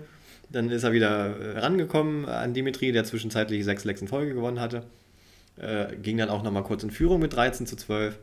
[0.51, 4.59] Dann ist er wieder äh, rangekommen an Dimitri, der zwischenzeitlich sechs Lecks in Folge gewonnen
[4.59, 4.83] hatte.
[5.57, 8.19] Äh, ging dann auch nochmal kurz in Führung mit 13 zu 12.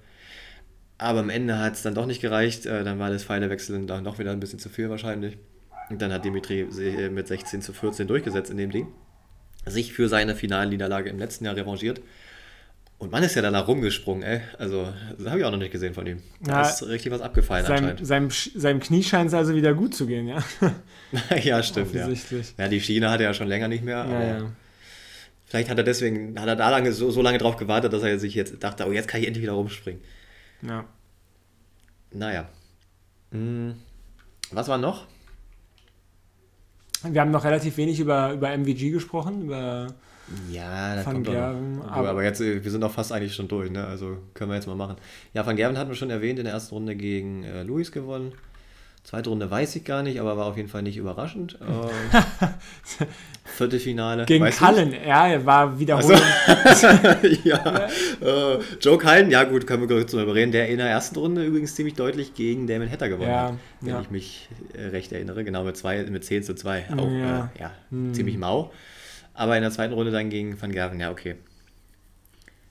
[0.99, 2.67] Aber am Ende hat es dann doch nicht gereicht.
[2.67, 5.39] Äh, dann war das Pfeilewechseln dann doch wieder ein bisschen zu viel wahrscheinlich.
[5.89, 8.89] Und dann hat Dimitri äh, mit 16 zu 14 durchgesetzt in dem Ding.
[9.65, 12.01] Sich für seine Finalniederlage im letzten Jahr revanchiert.
[12.99, 14.41] Und man ist ja danach rumgesprungen, ey.
[14.59, 16.21] Also, das habe ich auch noch nicht gesehen von ihm.
[16.41, 18.07] Da Ja, ist richtig was abgefallen Seinem, anscheinend.
[18.07, 20.43] seinem, seinem Knie scheint es also wieder gut zu gehen, ja.
[21.43, 22.03] ja, stimmt, ja.
[22.03, 22.55] Offensichtlich.
[22.59, 24.51] Ja, die Schiene hat er ja schon länger nicht mehr, Ja, ja.
[25.47, 28.19] vielleicht hat er deswegen, hat er da lange, so, so lange drauf gewartet, dass er
[28.19, 30.03] sich jetzt dachte, oh, jetzt kann ich endlich wieder rumspringen.
[30.63, 30.85] ja.
[32.11, 32.49] Naja.
[33.33, 33.75] Hm.
[34.51, 35.07] Was war noch?
[37.05, 39.89] Wir haben noch relativ wenig über, über MVG gesprochen, über
[40.51, 41.39] Ja, da Van kommt doch noch.
[41.41, 43.87] Gerven, Aber, aber- aber jetzt, äh, wir sind doch fast eigentlich schon durch, ne?
[43.87, 44.97] Also können wir jetzt mal machen.
[45.35, 48.33] Ja, Van Gerven hatten wir schon erwähnt, in der ersten Runde gegen äh, Luis gewonnen.
[49.05, 51.59] Zweite Runde weiß ich gar nicht, aber war auf jeden Fall nicht überraschend.
[53.01, 53.09] Ähm,
[53.45, 54.27] Viertelfinale.
[54.27, 54.45] gegen?
[54.51, 54.93] Cullen.
[55.07, 56.21] Ja, er war Wiederholung.
[57.45, 57.89] ja.
[58.21, 61.45] Äh, Joe Cullen, ja gut, können wir kurz drüber reden, der in der ersten Runde
[61.45, 63.55] übrigens ziemlich deutlich gegen Damon Hatter gewonnen Ja, hat.
[63.81, 64.01] Wenn ja.
[64.03, 66.87] ich mich äh, recht erinnere, genau mit, zwei, mit 10 zu 2.
[66.97, 67.51] Auch Ja.
[67.57, 68.13] äh, ja, Hm.
[68.15, 68.71] ziemlich mau.
[69.39, 71.37] Aber in der zweiten Runde dann gegen Van Gerven, ja okay.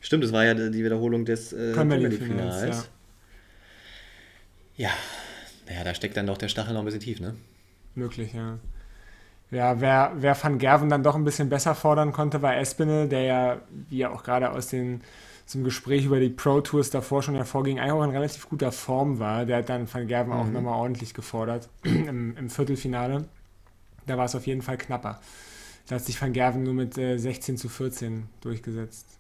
[0.02, 2.60] Stimmt, es war ja die Wiederholung des äh, Premier Finals.
[2.60, 2.90] Finals,
[4.76, 4.90] Ja.
[5.68, 7.36] Naja, da steckt dann doch der Stachel noch ein bisschen tief, ne?
[7.96, 8.60] Möglich, ja.
[9.50, 13.22] Ja, wer, wer Van Gerven dann doch ein bisschen besser fordern konnte, war Espinel, der
[13.22, 15.02] ja, wie ja auch gerade aus den,
[15.46, 19.20] zum Gespräch über die Pro Tours davor schon hervorging, eigentlich auch in relativ guter Form
[19.20, 19.46] war.
[19.46, 20.54] Der hat dann Van Gerven auch Mhm.
[20.54, 23.26] nochmal ordentlich gefordert im, im Viertelfinale.
[24.06, 25.22] Da war es auf jeden Fall knapper.
[25.88, 29.18] Da hat sich Van Gerven nur mit äh, 16 zu 14 durchgesetzt.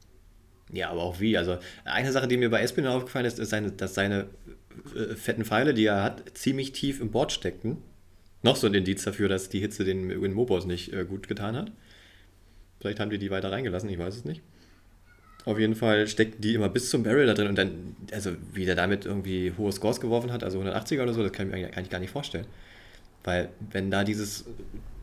[0.72, 1.38] Ja, aber auch wie.
[1.38, 4.28] Also eine Sache, die mir bei Espinel aufgefallen ist, ist, seine, dass seine
[4.96, 7.78] äh, fetten Pfeile, die er hat, ziemlich tief im Board steckten.
[8.44, 11.56] Noch so ein Indiz dafür, dass die Hitze den Win Mobos nicht äh, gut getan
[11.56, 11.72] hat.
[12.80, 14.42] Vielleicht haben die die weiter reingelassen, ich weiß es nicht.
[15.46, 18.66] Auf jeden Fall steckten die immer bis zum Barrel da drin und dann, also wie
[18.66, 21.68] der damit irgendwie hohe Scores geworfen hat, also 180er oder so, das kann ich mir
[21.68, 22.46] eigentlich gar nicht vorstellen.
[23.24, 24.46] Weil wenn da dieses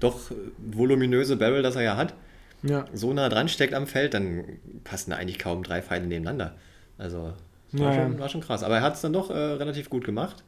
[0.04, 2.14] doch voluminöse Barrel, das er ja hat,
[2.62, 4.44] Ja, so nah dran steckt am Feld, dann
[4.84, 6.56] passen da eigentlich kaum drei Pfeile nebeneinander.
[6.98, 7.34] Also,
[7.72, 8.62] das war, Ja, schon, war schon krass.
[8.62, 10.44] Aber er hat es dann doch äh, relativ gut gemacht.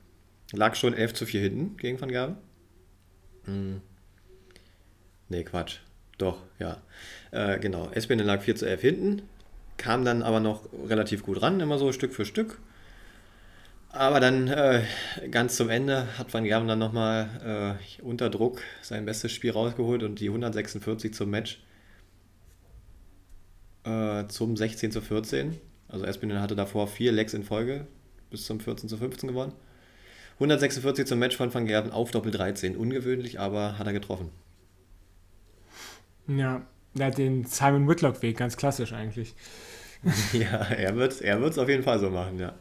[0.52, 2.36] Lag schon 11 zu 4 hinten gegen Van Gerven.
[3.44, 3.80] Hm.
[5.28, 5.78] Nee, Quatsch.
[6.18, 6.78] Doch, ja.
[7.32, 7.90] Äh, genau.
[7.92, 9.22] Espinel lag 4 zu 11 hinten.
[9.76, 12.58] Kam dann aber noch relativ gut ran, immer so Stück für Stück.
[13.90, 14.82] Aber dann äh,
[15.30, 20.02] ganz zum Ende hat Van Gerven dann nochmal äh, unter Druck sein bestes Spiel rausgeholt
[20.02, 21.62] und die 146 zum Match
[23.84, 25.58] äh, zum 16 zu 14.
[25.88, 27.86] Also Espinel hatte davor vier Lecks in Folge
[28.30, 29.52] bis zum 14 zu 15 gewonnen.
[30.34, 32.76] 146 zum Match von Van Gerven auf Doppel 13.
[32.76, 34.30] Ungewöhnlich, aber hat er getroffen.
[36.26, 36.66] ja.
[36.94, 39.34] Der hat den Simon Whitlock-Weg, ganz klassisch eigentlich.
[40.32, 42.54] ja, er wird es er wird's auf jeden Fall so machen, ja.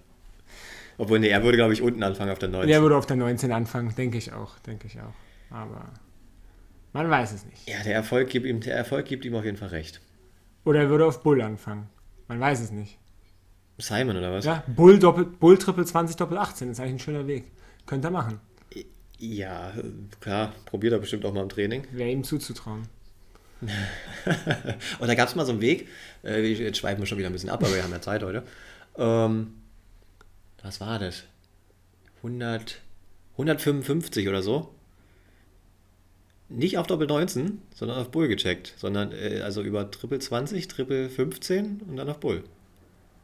[0.97, 2.69] Obwohl, nee, er würde, glaube ich, unten anfangen auf der 19.
[2.69, 5.13] Der würde auf der 19 anfangen, denke ich auch, denke ich auch.
[5.49, 5.91] Aber
[6.93, 7.67] man weiß es nicht.
[7.67, 10.01] ja, der Erfolg, gibt ihm, der Erfolg gibt ihm auf jeden Fall recht.
[10.63, 11.89] Oder er würde auf Bull anfangen.
[12.27, 12.97] Man weiß es nicht.
[13.77, 14.45] Simon, oder was?
[14.45, 17.51] Ja, Bull, Doppel, Bull Triple 20 Doppel 18 ist eigentlich ein schöner Weg.
[17.85, 18.39] Könnte er machen.
[19.17, 19.73] Ja,
[20.21, 21.83] klar, probiert er bestimmt auch mal im Training.
[21.91, 22.83] Wäre ihm zuzutrauen.
[24.99, 25.87] Und da gab es mal so einen Weg,
[26.23, 28.43] äh, jetzt schweifen wir schon wieder ein bisschen ab, aber wir haben ja Zeit heute.
[28.97, 29.53] Ähm,
[30.65, 31.23] was war das?
[32.17, 32.81] 100,
[33.33, 34.73] 155 oder so.
[36.49, 41.09] Nicht auf Doppel 19, sondern auf Bull gecheckt, sondern äh, also über Triple 20, Triple
[41.09, 42.43] 15 und dann auf Bull.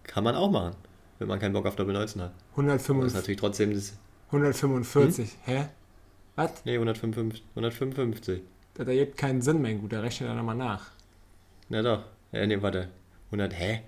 [0.04, 0.76] Kann man auch machen,
[1.20, 2.32] wenn man keinen Bock auf Doppel 19 hat.
[2.32, 3.14] Das ist 145.
[3.16, 3.94] natürlich trotzdem das.
[4.28, 5.38] 145.
[5.46, 5.66] Hä?
[6.36, 6.64] Was?
[6.66, 7.44] Nee, 155.
[7.56, 8.42] 155.
[8.76, 10.02] Das ergibt keinen Sinn, mein Guter.
[10.04, 10.92] Rechne da nochmal nach.
[11.70, 12.06] Na doch.
[12.32, 12.90] Ja, nee, warte.
[13.32, 13.82] 100, hä?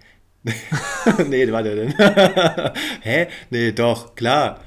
[1.30, 1.94] nee, warte denn.
[3.02, 3.28] hä?
[3.50, 4.60] Nee, doch, klar.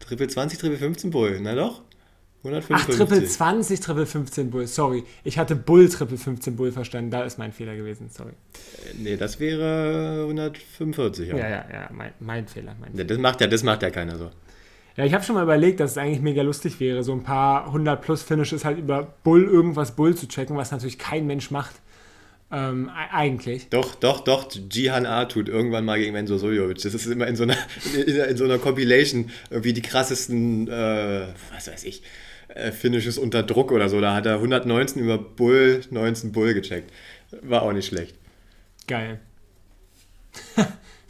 [0.00, 1.40] Triple 20, Triple 15 Bull.
[1.40, 1.82] Na doch.
[2.46, 2.96] Ach, 155.
[2.96, 4.66] Triple 20, Triple 15 Bull.
[4.66, 5.04] Sorry.
[5.22, 7.10] Ich hatte Bull Triple 15 Bull verstanden.
[7.10, 8.10] Da ist mein Fehler gewesen.
[8.10, 8.32] Sorry.
[8.98, 11.28] Nee, das wäre 145.
[11.28, 11.36] Ja.
[11.36, 11.90] Ja, ja, ja.
[11.90, 12.76] Mein, mein Fehler.
[12.78, 13.04] Mein Fehler.
[13.04, 14.30] Das, macht ja, das macht ja keiner so.
[14.96, 17.66] Ja, ich habe schon mal überlegt, dass es eigentlich mega lustig wäre, so ein paar
[17.66, 21.80] 100 plus Finishes halt über Bull irgendwas Bull zu checken, was natürlich kein Mensch macht.
[22.50, 23.68] Ähm, eigentlich.
[23.70, 26.80] Doch, doch, doch, Jihan A tut irgendwann mal gegen Enzo Suljovic.
[26.82, 27.56] Das ist immer in so einer,
[28.06, 32.02] in, in so einer Compilation irgendwie die krassesten, äh, was weiß ich,
[32.48, 34.00] äh, Finishes unter Druck oder so.
[34.00, 36.92] Da hat er 119 über Bull, 19 Bull gecheckt.
[37.42, 38.16] War auch nicht schlecht.
[38.86, 39.20] Geil.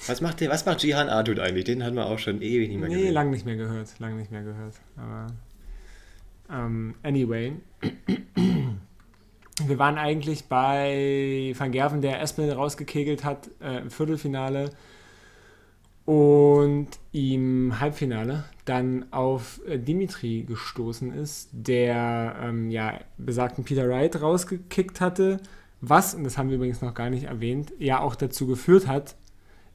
[0.07, 1.65] was macht der, was macht Jihan Artut eigentlich?
[1.65, 3.09] Den hatten wir auch schon ewig nicht mehr nee, gesehen.
[3.09, 3.89] Nee, lang nicht mehr gehört.
[3.99, 4.75] Lang nicht mehr gehört.
[4.97, 5.27] Aber
[6.51, 7.53] ähm, anyway.
[9.67, 14.71] Wir waren eigentlich bei Van Gerven, der Espel rausgekegelt hat äh, im Viertelfinale
[16.05, 24.21] und im Halbfinale dann auf äh, Dimitri gestoßen ist, der ähm, ja besagten Peter Wright
[24.21, 25.41] rausgekickt hatte,
[25.81, 29.17] was, und das haben wir übrigens noch gar nicht erwähnt, ja auch dazu geführt hat,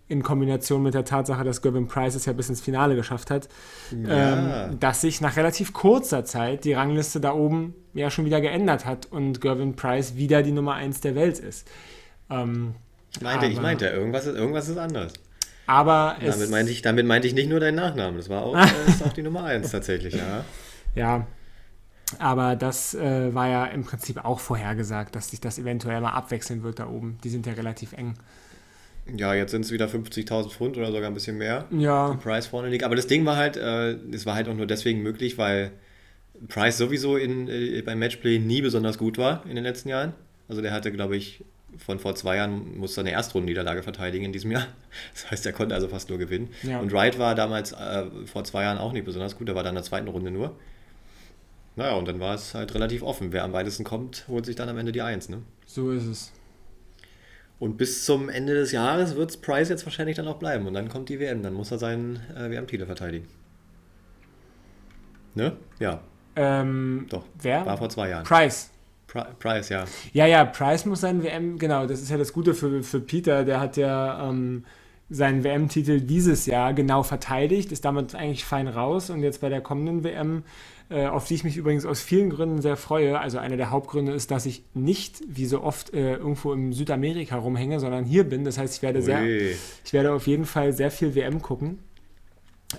[0.09, 3.47] in Kombination mit der Tatsache, dass Gervin Price es ja bis ins Finale geschafft hat,
[3.91, 4.67] ja.
[4.67, 8.85] ähm, dass sich nach relativ kurzer Zeit die Rangliste da oben ja schon wieder geändert
[8.85, 11.69] hat und Gervin Price wieder die Nummer 1 der Welt ist.
[12.29, 12.73] Ähm,
[13.13, 15.13] ich meinte, aber, ich meinte, irgendwas ist, irgendwas ist anders.
[15.67, 18.71] Aber damit meinte, ich, damit meinte ich nicht nur deinen Nachnamen, das war auch, das
[18.87, 20.43] ist auch die Nummer 1 tatsächlich, ja.
[20.95, 21.27] Ja,
[22.17, 26.63] aber das äh, war ja im Prinzip auch vorhergesagt, dass sich das eventuell mal abwechseln
[26.63, 27.19] wird da oben.
[27.23, 28.15] Die sind ja relativ eng.
[29.17, 31.65] Ja, jetzt sind es wieder 50.000 Pfund oder sogar ein bisschen mehr.
[31.71, 32.13] Ja.
[32.21, 32.83] Price vorne liegt.
[32.83, 35.71] Aber das Ding war halt, äh, es war halt auch nur deswegen möglich, weil
[36.47, 40.13] Price sowieso in, äh, beim Matchplay nie besonders gut war in den letzten Jahren.
[40.47, 41.43] Also der hatte, glaube ich,
[41.77, 44.67] von vor zwei Jahren musste eine Erstrundenniederlage verteidigen in diesem Jahr.
[45.13, 46.49] Das heißt, er konnte also fast nur gewinnen.
[46.63, 46.79] Ja.
[46.79, 49.49] Und Wright war damals äh, vor zwei Jahren auch nicht besonders gut.
[49.49, 50.55] Er war dann in der zweiten Runde nur.
[51.75, 53.31] Naja, und dann war es halt relativ offen.
[53.31, 55.29] Wer am weitesten kommt, holt sich dann am Ende die Eins.
[55.29, 55.43] Ne?
[55.65, 56.31] So ist es.
[57.59, 60.65] Und bis zum Ende des Jahres wird es Price jetzt wahrscheinlich dann auch bleiben.
[60.65, 61.43] Und dann kommt die WM.
[61.43, 63.27] Dann muss er seinen äh, WM-Titel verteidigen.
[65.35, 65.53] Ne?
[65.79, 65.99] Ja.
[66.35, 67.25] Ähm, Doch.
[67.41, 67.65] Wer?
[67.65, 68.23] War vor zwei Jahren.
[68.23, 68.69] Price.
[69.07, 69.85] Pri Price, ja.
[70.13, 73.43] Ja, ja, Price muss seinen WM, genau, das ist ja das Gute für, für Peter.
[73.43, 74.63] Der hat ja ähm,
[75.09, 79.09] seinen WM-Titel dieses Jahr genau verteidigt, ist damit eigentlich fein raus.
[79.09, 80.43] Und jetzt bei der kommenden WM
[80.89, 83.19] äh, auf die ich mich übrigens aus vielen Gründen sehr freue.
[83.19, 87.37] Also einer der Hauptgründe ist, dass ich nicht wie so oft äh, irgendwo im Südamerika
[87.37, 88.43] rumhänge, sondern hier bin.
[88.43, 91.79] Das heißt, ich werde sehr, ich werde auf jeden Fall sehr viel WM gucken.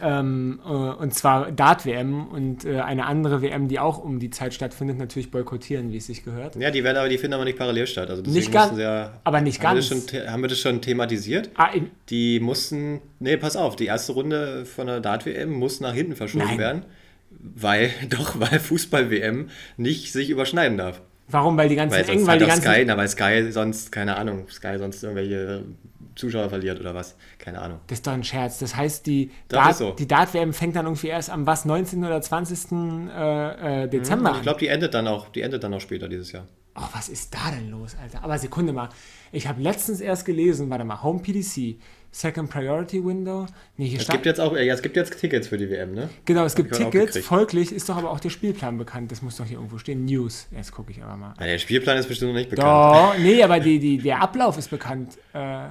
[0.00, 4.54] Ähm, äh, und zwar Dart-WM und äh, eine andere WM, die auch um die Zeit
[4.54, 6.54] stattfindet, natürlich boykottieren, wie es sich gehört.
[6.56, 8.08] Ja, die werden aber, die finden aber nicht parallel statt.
[8.08, 9.90] Also nicht ganz, ja, aber nicht haben ganz.
[9.90, 11.50] Wir schon, haben wir das schon thematisiert?
[11.56, 11.70] Ah,
[12.08, 16.44] die mussten, nee, pass auf, die erste Runde von der Dart-WM muss nach hinten verschoben
[16.44, 16.58] Nein.
[16.58, 16.82] werden,
[17.30, 21.00] weil, doch, weil Fußball-WM nicht sich überschneiden darf.
[21.26, 21.56] Warum?
[21.56, 24.16] Weil die ganzen Weil sonst eng, weil die ganzen Sky, na, weil Sky sonst, keine
[24.16, 25.64] Ahnung, Sky sonst irgendwelche
[26.20, 27.16] Zuschauer verliert oder was.
[27.38, 27.80] Keine Ahnung.
[27.88, 28.58] Das ist doch ein Scherz.
[28.60, 29.90] Das heißt, die Das Dart, so.
[29.92, 32.04] die Dart-WM fängt dann irgendwie erst am was, 19.
[32.04, 32.70] oder 20.
[32.72, 34.42] Äh, äh, Dezember Ich an.
[34.42, 36.46] glaube, die endet dann auch, die endet dann auch später dieses Jahr.
[36.76, 38.22] Oh, was ist da denn los, Alter?
[38.22, 38.88] Aber Sekunde mal.
[39.32, 41.80] Ich habe letztens erst gelesen, warte mal, Home PDC,
[42.12, 43.46] Second Priority Window.
[43.76, 46.08] Nee, hier Es gibt jetzt auch, ja, es gibt jetzt Tickets für die WM, ne?
[46.24, 47.18] genau, es gibt ich heute auch Tickets.
[47.26, 49.10] Folglich ist doch aber auch der Spielplan bekannt.
[49.10, 50.04] Das muss doch hier irgendwo stehen.
[50.04, 50.46] News.
[50.52, 51.34] Jetzt gucke ich aber mal.
[51.40, 52.68] Ja, der Spielplan ist bestimmt noch nicht bekannt.
[52.68, 55.18] Doch, nee, aber die, die, der Ablauf ist bekannt.
[55.32, 55.66] Äh,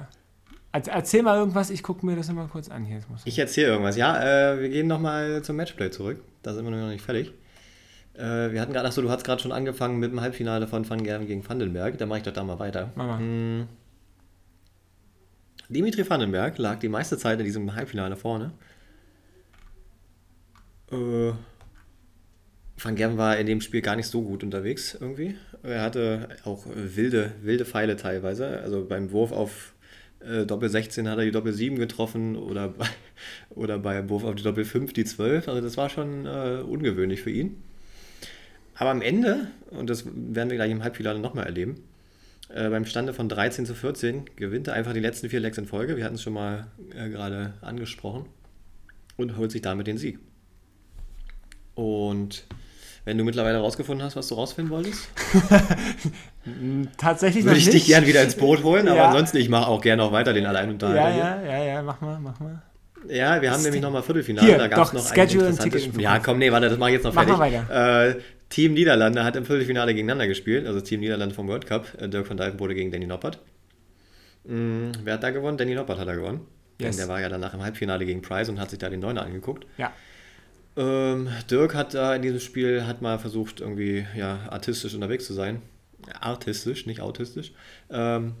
[0.72, 2.84] erzähl mal irgendwas, ich gucke mir das mal kurz an.
[2.84, 3.96] Hier, Ich erzähle irgendwas.
[3.96, 6.22] Ja, äh, wir gehen nochmal zum Matchplay zurück.
[6.42, 7.32] Da sind wir noch nicht fertig.
[8.14, 11.02] Äh, wir hatten gerade, achso, du hast gerade schon angefangen mit dem Halbfinale von Van
[11.02, 11.98] Gerven gegen Vandenberg.
[11.98, 12.90] Da mache ich doch da mal weiter.
[12.94, 13.18] Mach mal.
[13.18, 13.68] Hm.
[15.68, 18.52] Dimitri Vandenberg lag die meiste Zeit in diesem Halbfinale vorne.
[20.90, 21.32] Äh,
[22.82, 25.36] Van Gerven war in dem Spiel gar nicht so gut unterwegs irgendwie.
[25.62, 28.60] Er hatte auch wilde, wilde Pfeile teilweise.
[28.60, 29.74] Also beim Wurf auf
[30.20, 32.86] äh, Doppel 16 hat er die Doppel 7 getroffen oder bei,
[33.50, 35.48] oder beim Wurf auf die Doppel 5 die 12.
[35.48, 37.62] Also das war schon äh, ungewöhnlich für ihn.
[38.74, 41.82] Aber am Ende, und das werden wir gleich im Halbfinale nochmal erleben,
[42.48, 45.66] äh, beim Stande von 13 zu 14 gewinnt er einfach die letzten vier Lecks in
[45.66, 45.96] Folge.
[45.96, 48.26] Wir hatten es schon mal äh, gerade angesprochen.
[49.16, 50.18] Und holt sich damit den Sieg.
[51.74, 52.46] Und
[53.04, 55.08] wenn du mittlerweile rausgefunden hast, was du rausfinden wolltest,
[56.96, 57.74] Tatsächlich würde ich nicht.
[57.76, 59.06] dich gern wieder ins Boot holen, aber Ja.
[59.08, 61.16] ansonsten, ich mache auch gerne noch weiter den Alleinunterhalter.
[61.16, 62.62] Ja, ja, ja, ja, mach mal, mach mal.
[63.08, 64.46] Ja, wir haben nämlich nochmal Viertelfinale.
[64.46, 66.02] Hier, da gab es noch Schedule ein interessantes.
[66.02, 67.38] Ja, komm, nee, warte, das mache ich jetzt noch Mach fertig.
[67.38, 68.08] mal weiter.
[68.08, 68.16] Äh,
[68.50, 71.86] Team Niederlande hat im Viertelfinale gegeneinander gespielt, also Team Niederlande vom World Cup.
[71.98, 73.38] Äh, Dirk van Dijvenbode gegen Danny Noppert.
[74.44, 75.56] Mm, wer hat da gewonnen?
[75.56, 76.40] Danny Noppert hat da gewonnen.
[76.80, 76.96] Yes.
[76.96, 79.22] Denn der war ja danach im Halbfinale gegen Price und hat sich da den Neuner
[79.22, 79.66] angeguckt.
[79.78, 79.92] Ja.
[80.76, 85.34] Ähm, Dirk hat da in diesem Spiel hat mal versucht, irgendwie ja, artistisch unterwegs zu
[85.34, 85.62] sein.
[86.20, 87.52] Artistisch, nicht autistisch.
[87.90, 88.34] Ähm,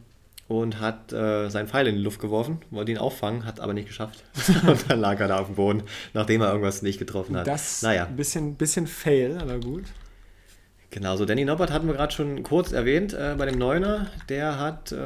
[0.48, 3.86] und hat äh, seinen Pfeil in die Luft geworfen, wollte ihn auffangen, hat aber nicht
[3.86, 4.24] geschafft.
[4.66, 7.46] und dann lag er da auf dem Boden, nachdem er irgendwas nicht getroffen hat.
[7.46, 9.84] Das naja, ein bisschen, bisschen fail, aber gut.
[10.90, 14.08] Genau, so Danny Noppert hatten wir gerade schon kurz erwähnt äh, bei dem Neuner.
[14.28, 14.96] Der hat, äh,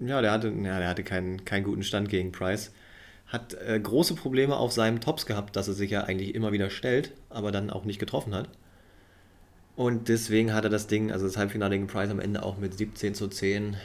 [0.00, 2.72] ja, der hatte, ja, der hatte keinen, keinen guten Stand gegen Price.
[3.32, 6.68] Hat äh, große Probleme auf seinem Tops gehabt, dass er sich ja eigentlich immer wieder
[6.68, 8.48] stellt, aber dann auch nicht getroffen hat.
[9.74, 12.76] Und deswegen hat er das Ding, also das Halbfinale gegen Price am Ende auch mit
[12.76, 13.76] 17 zu 10 äh,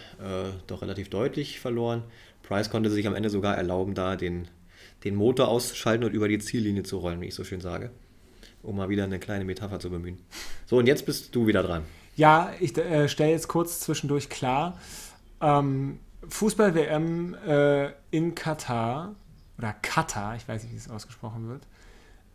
[0.67, 2.03] doch relativ deutlich verloren.
[2.43, 4.49] Price konnte sich am Ende sogar erlauben, da den,
[5.05, 7.91] den Motor auszuschalten und über die Ziellinie zu rollen, wie ich so schön sage.
[8.63, 10.17] Um mal wieder eine kleine Metapher zu bemühen.
[10.65, 11.83] So, und jetzt bist du wieder dran.
[12.17, 14.77] Ja, ich äh, stelle jetzt kurz zwischendurch klar.
[15.39, 19.15] Ähm, Fußball-WM äh, in Katar,
[19.57, 21.63] oder Katar, ich weiß nicht, wie es ausgesprochen wird.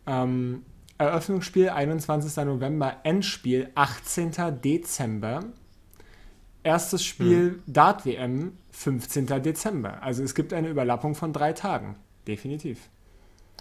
[0.05, 0.63] Ähm,
[0.97, 2.35] Eröffnungsspiel 21.
[2.45, 4.31] November, Endspiel 18.
[4.63, 5.45] Dezember.
[6.63, 7.63] Erstes Spiel hm.
[7.67, 9.27] Dart-WM 15.
[9.43, 10.01] Dezember.
[10.01, 11.95] Also es gibt eine Überlappung von drei Tagen.
[12.27, 12.79] Definitiv.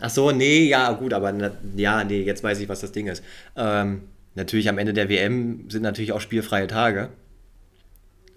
[0.01, 3.09] Ach so, nee, ja, gut, aber na, ja, nee, jetzt weiß ich, was das Ding
[3.09, 3.23] ist.
[3.57, 4.03] Ähm,
[4.35, 7.11] natürlich am Ende der WM sind natürlich auch spielfreie Tage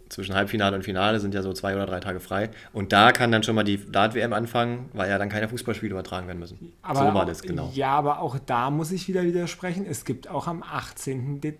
[0.09, 2.49] zwischen Halbfinale und Finale sind ja so zwei oder drei Tage frei.
[2.73, 6.27] Und da kann dann schon mal die Dart-WM anfangen, weil ja dann keine Fußballspiele übertragen
[6.27, 6.73] werden müssen.
[6.81, 7.71] Aber so war das, genau.
[7.73, 9.85] Ja, aber auch da muss ich wieder widersprechen.
[9.85, 11.41] Es gibt auch am 18.
[11.41, 11.57] De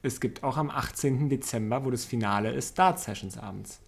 [0.00, 1.28] es gibt auch am 18.
[1.28, 3.80] Dezember, wo das Finale ist, Dart-Sessions abends.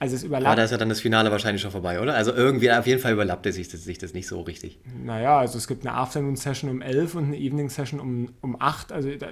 [0.00, 0.46] Also es überlappt.
[0.46, 2.14] Aber da ist ja dann das Finale wahrscheinlich schon vorbei, oder?
[2.14, 4.78] Also irgendwie, auf jeden Fall überlappt sich das, sich das nicht so richtig.
[5.04, 8.92] Naja, also es gibt eine Afternoon-Session um 11 und eine Evening-Session um, um 8.
[8.92, 9.26] Also da,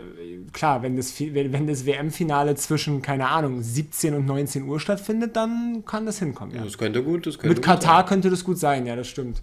[0.53, 5.85] klar, wenn das, wenn das WM-Finale zwischen, keine Ahnung, 17 und 19 Uhr stattfindet, dann
[5.87, 6.55] kann das hinkommen.
[6.55, 6.63] Ja.
[6.63, 8.07] Das könnte gut, das könnte Mit Katar sein.
[8.07, 9.41] könnte das gut sein, ja, das stimmt.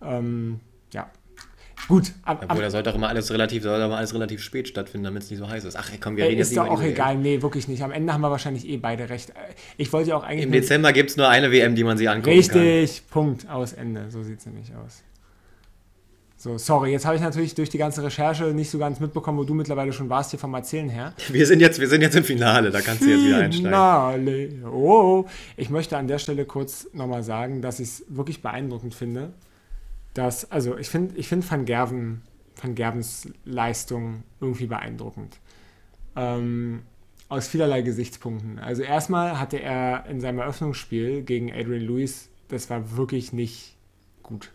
[0.00, 0.60] Ähm,
[0.94, 1.10] ja.
[1.88, 2.12] Gut.
[2.22, 5.22] Ab, Obwohl, da sollte auch immer alles relativ, soll immer alles relativ spät stattfinden, damit
[5.22, 5.76] es nicht so heiß ist.
[5.76, 7.16] Ach, komm, wir reden Ist doch auch egal.
[7.16, 7.82] Nee, wirklich nicht.
[7.82, 9.32] Am Ende haben wir wahrscheinlich eh beide recht.
[9.76, 10.46] Ich wollte ja auch eigentlich.
[10.46, 12.62] Im Dezember gibt es nur eine WM, die man sich angucken richtig, kann.
[12.62, 14.06] Richtig, Punkt, aus Ende.
[14.10, 15.02] So sieht es nämlich aus.
[16.44, 19.44] So, sorry, jetzt habe ich natürlich durch die ganze Recherche nicht so ganz mitbekommen, wo
[19.44, 21.14] du mittlerweile schon warst hier vom Erzählen her.
[21.30, 23.70] Wir sind jetzt, wir sind jetzt im Finale, da kannst du jetzt wieder einsteigen.
[23.70, 24.50] Finale.
[24.70, 25.24] Oh,
[25.56, 29.32] ich möchte an der Stelle kurz nochmal sagen, dass ich es wirklich beeindruckend finde,
[30.14, 32.22] dass, also ich finde ich find Van Gerven
[32.60, 35.38] Van Gervens Leistung irgendwie beeindruckend.
[36.16, 36.82] Ähm,
[37.28, 38.58] aus vielerlei Gesichtspunkten.
[38.58, 43.76] Also erstmal hatte er in seinem Eröffnungsspiel gegen Adrian Lewis, das war wirklich nicht
[44.22, 44.50] gut.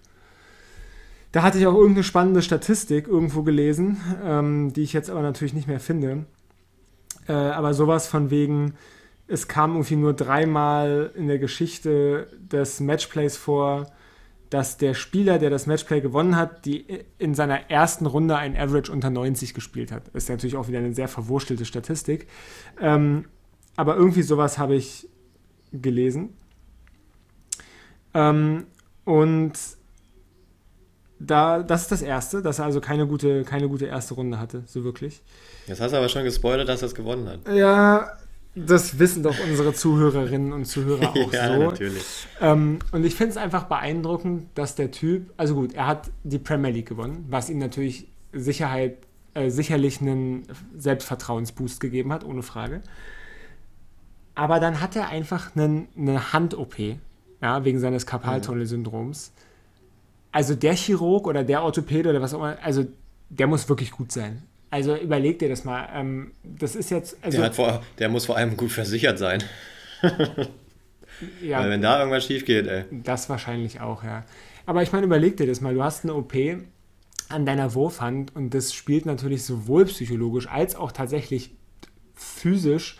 [1.31, 5.53] Da hatte ich auch irgendeine spannende Statistik irgendwo gelesen, ähm, die ich jetzt aber natürlich
[5.53, 6.25] nicht mehr finde.
[7.27, 8.73] Äh, aber sowas von wegen,
[9.27, 13.91] es kam irgendwie nur dreimal in der Geschichte des Matchplays vor,
[14.49, 16.85] dass der Spieler, der das Matchplay gewonnen hat, die
[17.17, 20.07] in seiner ersten Runde ein Average unter 90 gespielt hat.
[20.09, 22.27] Ist natürlich auch wieder eine sehr verwurstelte Statistik.
[22.81, 23.25] Ähm,
[23.75, 25.07] aber irgendwie sowas habe ich
[25.71, 26.33] gelesen.
[28.13, 28.65] Ähm,
[29.05, 29.53] und
[31.19, 34.63] da, das ist das Erste, dass er also keine gute, keine gute erste Runde hatte,
[34.65, 35.21] so wirklich.
[35.67, 37.53] Jetzt hast du aber schon gespoilert, dass er es gewonnen hat.
[37.53, 38.18] Ja,
[38.55, 41.63] das wissen doch unsere Zuhörerinnen und Zuhörer auch ja, so.
[41.63, 42.27] natürlich.
[42.41, 46.39] Ähm, und ich finde es einfach beeindruckend, dass der Typ, also gut, er hat die
[46.39, 48.97] Premier League gewonnen, was ihm natürlich Sicherheit,
[49.33, 52.81] äh, sicherlich einen Selbstvertrauensboost gegeben hat, ohne Frage.
[54.35, 56.77] Aber dann hat er einfach einen, eine Hand-OP,
[57.41, 59.31] ja, wegen seines Karpaltunnelsyndroms.
[60.31, 62.85] Also der Chirurg oder der Orthopäde oder was auch immer, also
[63.29, 64.43] der muss wirklich gut sein.
[64.71, 65.89] Also überleg dir das mal.
[65.93, 67.17] Ähm, das ist jetzt.
[67.23, 69.43] Also, der, vor, der, muss vor allem gut versichert sein.
[71.41, 72.85] ja, Weil wenn da irgendwas schief geht, ey.
[72.91, 74.25] Das wahrscheinlich auch, ja.
[74.65, 75.73] Aber ich meine, überleg dir das mal.
[75.73, 76.33] Du hast eine OP
[77.29, 81.55] an deiner Wurfhand und das spielt natürlich sowohl psychologisch als auch tatsächlich
[82.13, 82.97] physisch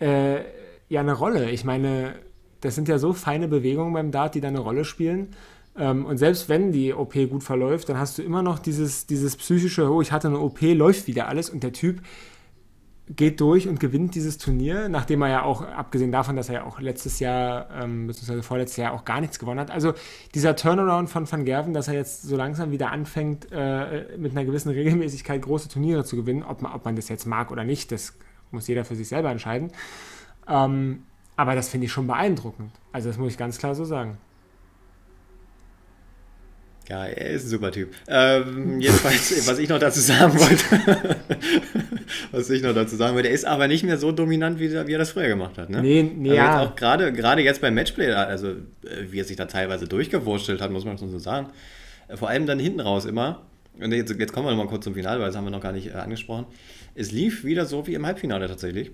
[0.00, 0.40] äh,
[0.88, 1.50] ja eine Rolle.
[1.50, 2.14] Ich meine,
[2.60, 5.36] das sind ja so feine Bewegungen beim Dart, die da eine Rolle spielen.
[5.76, 9.36] Ähm, und selbst wenn die OP gut verläuft, dann hast du immer noch dieses, dieses
[9.36, 12.02] psychische, oh, ich hatte eine OP, läuft wieder alles und der Typ
[13.08, 16.64] geht durch und gewinnt dieses Turnier, nachdem er ja auch, abgesehen davon, dass er ja
[16.64, 19.70] auch letztes Jahr, ähm, beziehungsweise vorletztes Jahr auch gar nichts gewonnen hat.
[19.70, 19.92] Also
[20.34, 24.46] dieser Turnaround von Van Gerven, dass er jetzt so langsam wieder anfängt, äh, mit einer
[24.46, 27.92] gewissen Regelmäßigkeit große Turniere zu gewinnen, ob man, ob man das jetzt mag oder nicht,
[27.92, 28.14] das
[28.50, 29.70] muss jeder für sich selber entscheiden.
[30.48, 31.02] Ähm,
[31.36, 32.70] aber das finde ich schon beeindruckend.
[32.92, 34.16] Also das muss ich ganz klar so sagen.
[36.88, 37.94] Ja, er ist ein super Typ.
[38.06, 41.16] Ähm, jedenfalls, was ich noch dazu sagen wollte,
[42.30, 44.92] was ich noch dazu sagen wollte, er ist aber nicht mehr so dominant, wie, wie
[44.92, 45.70] er das früher gemacht hat.
[45.70, 45.80] Ne?
[45.80, 46.60] Nee, nee, ja.
[46.60, 48.54] auch gerade, gerade jetzt beim Matchplay, also äh,
[49.10, 51.48] wie er sich da teilweise durchgewurschtelt hat, muss man schon so sagen.
[52.08, 53.42] Äh, vor allem dann hinten raus immer.
[53.80, 55.62] Und jetzt, jetzt kommen wir noch mal kurz zum Finale, weil das haben wir noch
[55.62, 56.46] gar nicht äh, angesprochen.
[56.94, 58.90] Es lief wieder so wie im Halbfinale tatsächlich.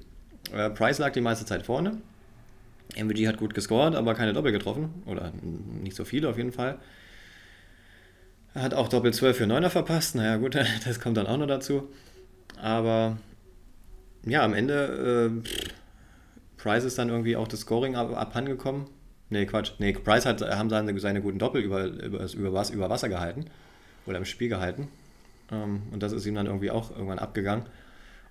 [0.55, 1.99] Äh, Price lag die meiste Zeit vorne.
[2.97, 4.91] MVG hat gut gescored, aber keine Doppel getroffen.
[5.07, 5.33] Oder
[5.83, 6.79] nicht so viele auf jeden Fall.
[8.55, 10.15] Hat auch Doppel 12 für 9er verpasst.
[10.15, 11.89] Naja, gut, das kommt dann auch noch dazu.
[12.61, 13.19] Aber
[14.25, 15.49] ja, am Ende äh,
[16.57, 18.87] Price ist dann irgendwie auch das Scoring ab, abhandengekommen.
[19.31, 19.73] Nee, Quatsch.
[19.79, 23.47] Nee, Price hat, haben seine, seine guten Doppel über, über, über, über Wasser gehalten.
[24.07, 24.89] Oder im Spiel gehalten.
[25.53, 27.67] Ähm, und das ist ihm dann irgendwie auch irgendwann abgegangen.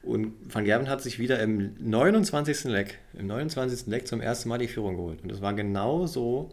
[0.02, 2.66] Und Van Gerven hat sich wieder im 29.
[2.66, 3.88] Leck, im 29.
[3.88, 5.22] Leck zum ersten Mal die Führung geholt.
[5.24, 6.52] Und das war genau so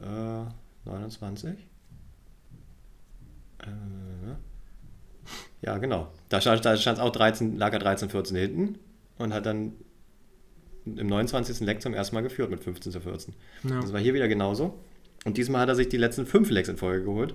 [0.00, 0.44] äh,
[0.84, 1.56] 29.
[3.62, 4.34] Äh,
[5.64, 6.08] ja, genau.
[6.28, 8.78] Da stand es auch 13, lag er 13, 14 hinten
[9.18, 9.72] und hat dann
[10.84, 11.60] im 29.
[11.60, 13.34] Leck zum ersten Mal geführt mit 15 zu 14.
[13.64, 13.80] Ja.
[13.80, 14.78] Das war hier wieder genauso.
[15.24, 17.34] Und diesmal hat er sich die letzten fünf Lecks in Folge geholt.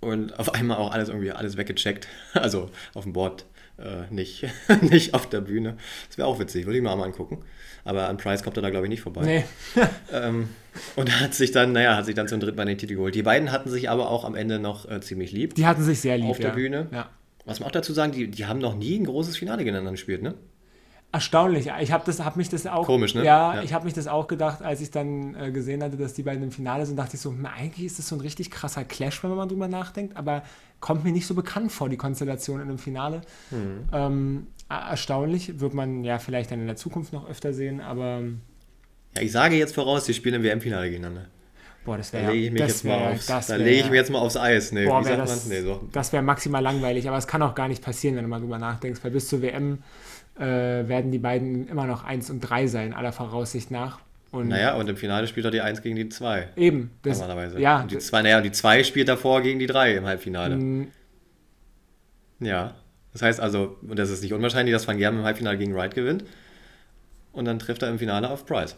[0.00, 2.08] Und auf einmal auch alles irgendwie alles weggecheckt.
[2.34, 3.46] Also auf dem Board
[3.78, 4.46] äh, nicht,
[4.82, 5.76] nicht auf der Bühne.
[6.08, 7.42] Das wäre auch witzig, würde ich mir auch mal angucken.
[7.84, 9.24] Aber an Price kommt er da, glaube ich, nicht vorbei.
[9.24, 9.44] Nee.
[10.12, 10.48] ähm,
[10.96, 13.14] und hat sich dann, naja, hat sich dann zum dritten Mal den Titel geholt.
[13.14, 15.54] Die beiden hatten sich aber auch am Ende noch äh, ziemlich lieb.
[15.54, 16.30] Die hatten sich sehr lieb.
[16.30, 16.88] Auf der Bühne.
[16.90, 17.10] Ja.
[17.44, 20.22] Was man auch dazu sagen, die, die haben noch nie ein großes Finale gegeneinander gespielt,
[20.22, 20.34] ne?
[21.16, 21.70] Erstaunlich.
[21.80, 22.84] Ich habe hab mich das auch.
[22.84, 23.24] Komisch, ne?
[23.24, 23.62] Ja, ja.
[23.62, 26.42] ich habe mich das auch gedacht, als ich dann äh, gesehen hatte, dass die beiden
[26.42, 29.30] im Finale sind, dachte ich so, eigentlich ist das so ein richtig krasser Clash, wenn
[29.30, 30.42] man drüber nachdenkt, aber
[30.78, 33.22] kommt mir nicht so bekannt vor, die Konstellation in einem Finale.
[33.50, 33.88] Mhm.
[33.94, 38.20] Ähm, erstaunlich, wird man ja vielleicht dann in der Zukunft noch öfter sehen, aber.
[39.16, 41.28] Ja, ich sage jetzt voraus, die spielen im WM-Finale gegeneinander.
[41.86, 44.72] Boah, das wäre Da lege ich, mich jetzt wär, leg ich mal aufs Eis.
[44.72, 45.88] Nee, boah, das, nee, so.
[45.92, 48.58] das wäre maximal langweilig, aber es kann auch gar nicht passieren, wenn du mal drüber
[48.58, 49.78] nachdenkst, weil bis zur WM
[50.38, 54.00] äh, werden die beiden immer noch 1 und 3 sein, aller Voraussicht nach.
[54.32, 56.48] Und naja, und im Finale spielt er die 1 gegen die 2.
[56.56, 56.90] Eben.
[57.02, 57.60] Das, normalerweise.
[57.60, 57.82] Ja.
[57.82, 60.56] Und die 2, naja, und die 2 spielt davor gegen die 3 im Halbfinale.
[60.56, 60.88] Mm.
[62.40, 62.74] Ja.
[63.12, 65.94] Das heißt also, und das ist nicht unwahrscheinlich, dass Van Gerben im Halbfinale gegen Wright
[65.94, 66.24] gewinnt.
[67.32, 68.76] Und dann trifft er im Finale auf Price.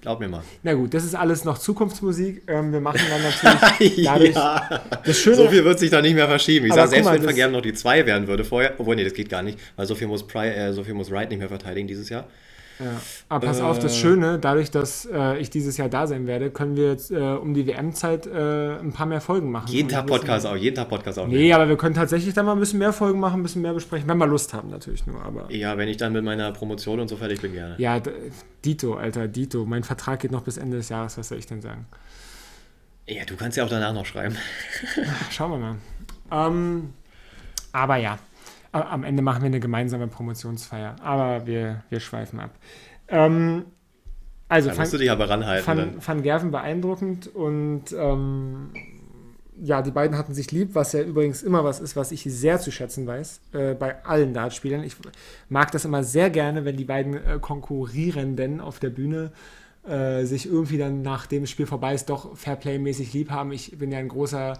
[0.00, 0.42] Glaub mir mal.
[0.62, 2.42] Na gut, das ist alles noch Zukunftsmusik.
[2.46, 4.34] Ähm, wir machen dann natürlich dadurch.
[4.34, 4.82] ja.
[5.04, 6.66] das Schöne, so viel wird sich da nicht mehr verschieben.
[6.66, 9.12] Ich sage, selbst mal, wenn Gerben noch die 2 werden würde vorher, obwohl, nee, das
[9.12, 11.48] geht gar nicht, weil so viel muss, Pri äh, so viel muss Wright nicht mehr
[11.48, 12.24] verteidigen dieses Jahr.
[12.80, 13.00] Ja.
[13.28, 13.98] Aber pass äh, auf, das äh.
[13.98, 17.54] Schöne, dadurch, dass äh, ich dieses Jahr da sein werde, können wir jetzt äh, um
[17.54, 19.70] die WM-Zeit äh, ein paar mehr Folgen machen.
[19.70, 21.26] Jeden Tag Podcast auch, jeden Tag Podcast auch.
[21.26, 23.74] Nee, aber wir können tatsächlich dann mal ein bisschen mehr Folgen machen, ein bisschen mehr
[23.74, 25.22] besprechen, wenn wir Lust haben natürlich nur.
[25.22, 27.74] Aber ja, wenn ich dann mit meiner Promotion und so fertig bin, gerne.
[27.78, 28.00] Ja,
[28.64, 29.64] Dito, Alter, Dito.
[29.64, 31.86] Mein Vertrag geht noch bis Ende des Jahres, was soll ich denn sagen?
[33.06, 34.36] Ja, du kannst ja auch danach noch schreiben.
[35.30, 35.76] Schauen wir mal.
[36.30, 36.94] Ähm,
[37.72, 38.18] aber ja,
[38.72, 40.96] am Ende machen wir eine gemeinsame Promotionsfeier.
[41.02, 42.50] Aber wir, wir schweifen ab.
[43.08, 43.64] Ähm,
[44.48, 45.66] also, da musst du dich aber ranhalten.
[45.66, 48.70] Van, Van Gerven beeindruckend und ähm,
[49.62, 52.58] ja, die beiden hatten sich lieb, was ja übrigens immer was ist, was ich sehr
[52.58, 54.82] zu schätzen weiß, äh, bei allen Dartspielern.
[54.82, 54.96] Ich
[55.48, 59.32] mag das immer sehr gerne, wenn die beiden äh, Konkurrierenden auf der Bühne
[59.86, 63.52] äh, sich irgendwie dann, nachdem das Spiel vorbei ist, doch Fairplay-mäßig lieb haben.
[63.52, 64.54] Ich bin ja ein großer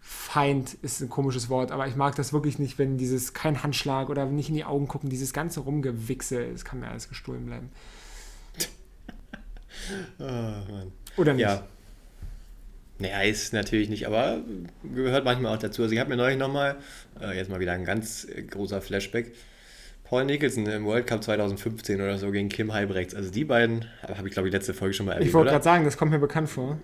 [0.00, 4.08] Feind ist ein komisches Wort, aber ich mag das wirklich nicht, wenn dieses kein Handschlag
[4.08, 7.70] oder nicht in die Augen gucken, dieses ganze Rumgewichse, es kann mir alles gestohlen bleiben.
[10.18, 11.42] oh, oder nicht?
[11.42, 11.66] Ja.
[12.98, 14.40] Naja, ist natürlich nicht, aber
[14.82, 15.82] gehört manchmal auch dazu.
[15.82, 16.76] Also ich habe mir neulich nochmal,
[17.20, 19.32] äh, jetzt mal wieder ein ganz großer Flashback,
[20.08, 23.14] Paul Nicholson im World Cup 2015 oder so gegen Kim Halbrechts.
[23.14, 25.28] Also die beiden, habe ich glaube ich letzte Folge schon mal erwähnt.
[25.28, 26.78] Ich wollte gerade sagen, das kommt mir bekannt vor.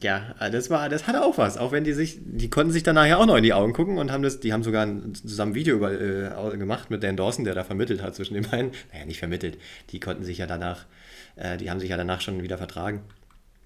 [0.00, 0.34] Ja.
[0.40, 1.58] ja, das war, das hatte auch was.
[1.58, 3.98] Auch wenn die sich, die konnten sich dann nachher auch noch in die Augen gucken
[3.98, 7.16] und haben das, die haben sogar ein, zusammen ein Video über, äh, gemacht mit Dan
[7.16, 8.70] Dawson, der da vermittelt hat zwischen den beiden.
[8.92, 9.58] Naja, nicht vermittelt.
[9.90, 10.86] Die konnten sich ja danach,
[11.34, 13.02] äh, die haben sich ja danach schon wieder vertragen.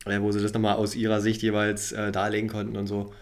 [0.07, 3.13] Äh, wo sie das nochmal aus ihrer Sicht jeweils äh, darlegen konnten und so.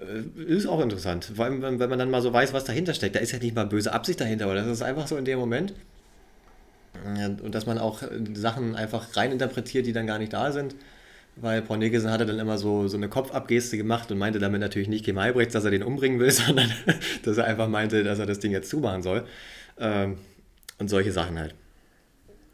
[0.00, 1.32] Äh, ist auch interessant.
[1.36, 3.16] Vor allem, wenn, man dann mal so weiß, was dahinter steckt.
[3.16, 4.62] Da ist ja nicht mal böse Absicht dahinter, oder?
[4.62, 5.74] Das ist einfach so in dem Moment.
[7.42, 10.74] Und dass man auch äh, Sachen einfach reininterpretiert, die dann gar nicht da sind.
[11.36, 14.88] Weil Paul Nicholson hatte dann immer so, so eine Kopfabgeste gemacht und meinte damit natürlich
[14.88, 16.72] nicht Kim Albrechts, dass er den umbringen will, sondern
[17.24, 19.26] dass er einfach meinte, dass er das Ding jetzt zumachen soll.
[19.78, 20.16] Ähm,
[20.78, 21.54] und solche Sachen halt.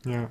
[0.05, 0.31] Ja.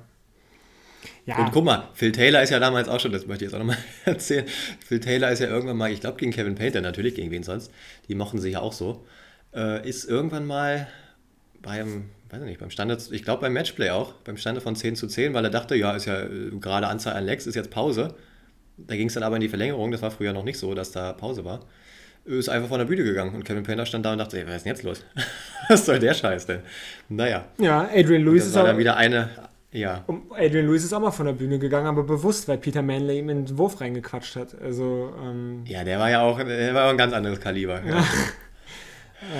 [1.24, 1.38] Ja.
[1.38, 3.64] Und guck mal, Phil Taylor ist ja damals auch schon, das möchte ich jetzt auch
[3.64, 4.44] nochmal erzählen.
[4.84, 7.70] Phil Taylor ist ja irgendwann mal, ich glaube gegen Kevin Painter, natürlich gegen wen sonst,
[8.08, 9.04] die mochten sich ja auch so,
[9.54, 10.88] äh, ist irgendwann mal
[11.62, 14.96] beim, weiß ich nicht, beim Standard, ich glaube beim Matchplay auch, beim Standard von 10
[14.96, 17.70] zu 10, weil er dachte, ja, ist ja äh, gerade Anzahl an Legs, ist jetzt
[17.70, 18.14] Pause.
[18.76, 20.90] Da ging es dann aber in die Verlängerung, das war früher noch nicht so, dass
[20.90, 21.60] da Pause war.
[22.24, 24.56] Ist einfach von der Bühne gegangen und Kevin Painter stand da und dachte, ey, was
[24.56, 25.04] ist denn jetzt los?
[25.68, 26.60] was soll der Scheiß denn?
[27.08, 27.46] Naja.
[27.58, 28.64] Ja, Adrian Lewis ist auch.
[28.64, 29.28] dann wieder eine,
[29.72, 30.04] ja.
[30.06, 33.18] Und Adrian Lewis ist auch mal von der Bühne gegangen, aber bewusst, weil Peter Manley
[33.18, 34.60] ihm in den Wurf reingequatscht hat.
[34.60, 37.82] Also, ähm ja, der war ja auch, der war ein ganz anderes Kaliber.
[37.84, 38.04] Ja.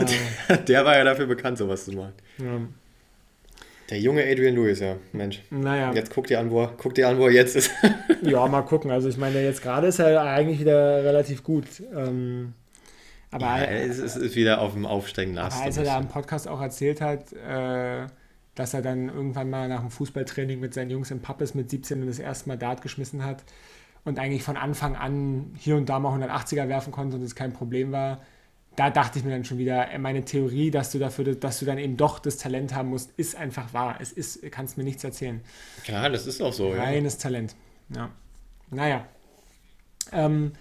[0.48, 2.14] der, der, war ja dafür bekannt, sowas zu machen.
[2.38, 2.60] Ja.
[3.90, 5.42] Der junge Adrian Lewis, ja, Mensch.
[5.50, 5.92] Naja.
[5.92, 7.70] Jetzt guck dir an, wo er, guck dir an, wo er jetzt ist.
[8.22, 8.90] ja, mal gucken.
[8.90, 11.66] Also ich meine, jetzt gerade ist er eigentlich wieder relativ gut.
[11.94, 12.54] Ähm,
[13.30, 15.62] aber ja, es ist, wieder auf dem aufsteigenden Ast.
[15.62, 18.06] als er da im Podcast auch erzählt hat, äh,
[18.54, 22.06] dass er dann irgendwann mal nach dem Fußballtraining mit seinen Jungs im Pappes mit 17
[22.06, 23.44] das erste Mal Dart geschmissen hat
[24.04, 27.52] und eigentlich von Anfang an hier und da mal 180er werfen konnte und es kein
[27.52, 28.20] Problem war.
[28.74, 31.66] Da dachte ich mir dann schon wieder, äh, meine Theorie, dass du dafür, dass du
[31.66, 33.98] dann eben doch das Talent haben musst, ist einfach wahr.
[34.00, 35.42] Es ist, kannst mir nichts erzählen.
[35.84, 36.70] Ja, das ist auch so.
[36.70, 37.20] Reines ja.
[37.20, 37.54] Talent.
[37.94, 38.10] Ja.
[38.70, 39.06] Naja.
[40.10, 40.52] Ähm,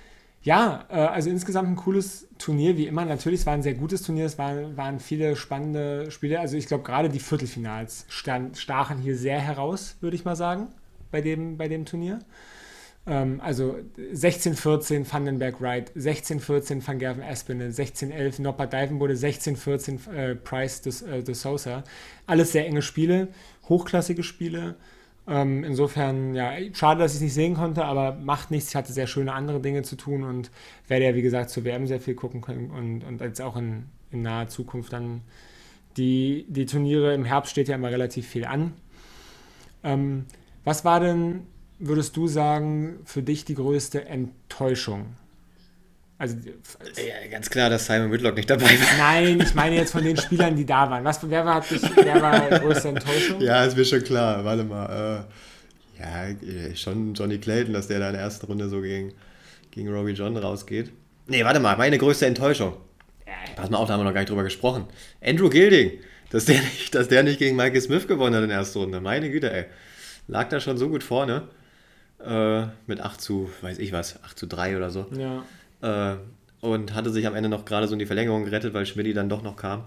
[0.43, 3.05] ja, äh, also insgesamt ein cooles Turnier, wie immer.
[3.05, 6.39] Natürlich, es war ein sehr gutes Turnier, es waren, waren viele spannende Spiele.
[6.39, 10.69] Also ich glaube, gerade die Viertelfinals stand, stachen hier sehr heraus, würde ich mal sagen,
[11.11, 12.19] bei dem, bei dem Turnier.
[13.05, 20.81] Ähm, also 16-14 Vandenberg Wright, 16-14 Van Gerven Espinel, 16-11 Noppert Divenbode, 16-14 äh, Price
[20.81, 21.83] de, äh, de Sosa.
[22.25, 23.27] Alles sehr enge Spiele,
[23.69, 24.75] hochklassige Spiele.
[25.27, 28.69] Ähm, insofern, ja, schade, dass ich es nicht sehen konnte, aber macht nichts.
[28.69, 30.49] Ich hatte sehr schöne andere Dinge zu tun und
[30.87, 33.85] werde ja, wie gesagt, zur WM sehr viel gucken können und, und jetzt auch in,
[34.11, 35.21] in naher Zukunft dann
[35.97, 37.13] die, die Turniere.
[37.13, 38.73] Im Herbst steht ja immer relativ viel an.
[39.83, 40.25] Ähm,
[40.63, 41.41] was war denn,
[41.79, 45.15] würdest du sagen, für dich die größte Enttäuschung
[46.21, 46.37] also,
[46.97, 48.97] ja, ganz klar, dass Simon Whitlock nicht dabei war.
[48.99, 51.03] Nein, ich meine jetzt von den Spielern, die da waren.
[51.03, 53.41] Was, wer war, dich, wer war größte Enttäuschung?
[53.41, 54.45] Ja, ist mir schon klar.
[54.45, 55.25] Warte mal.
[55.97, 59.13] Äh, ja, schon Johnny Clayton, dass der da in der ersten Runde so gegen,
[59.71, 60.91] gegen Robbie John rausgeht.
[61.25, 62.77] Nee, warte mal, meine größte Enttäuschung.
[63.55, 64.85] Pass mal auf, da haben wir noch gar nicht drüber gesprochen.
[65.25, 65.93] Andrew Gilding,
[66.29, 69.01] dass der nicht, dass der nicht gegen Michael Smith gewonnen hat in der ersten Runde.
[69.01, 69.65] Meine Güte, ey.
[70.27, 71.47] Lag da schon so gut vorne.
[72.23, 75.07] Äh, mit 8 zu, weiß ich was, 8 zu 3 oder so.
[75.17, 75.43] Ja.
[75.81, 76.15] Äh,
[76.61, 79.29] und hatte sich am Ende noch gerade so in die Verlängerung gerettet, weil Schmidt dann
[79.29, 79.85] doch noch kam.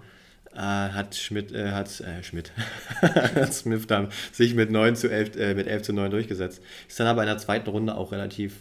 [0.54, 2.52] Äh, hat Schmidt, äh, hat, äh, Schmidt,
[3.02, 6.62] hat Smith dann sich mit 9 zu 11, äh, mit 11 zu 9 durchgesetzt.
[6.88, 8.54] Ist dann aber in der zweiten Runde auch relativ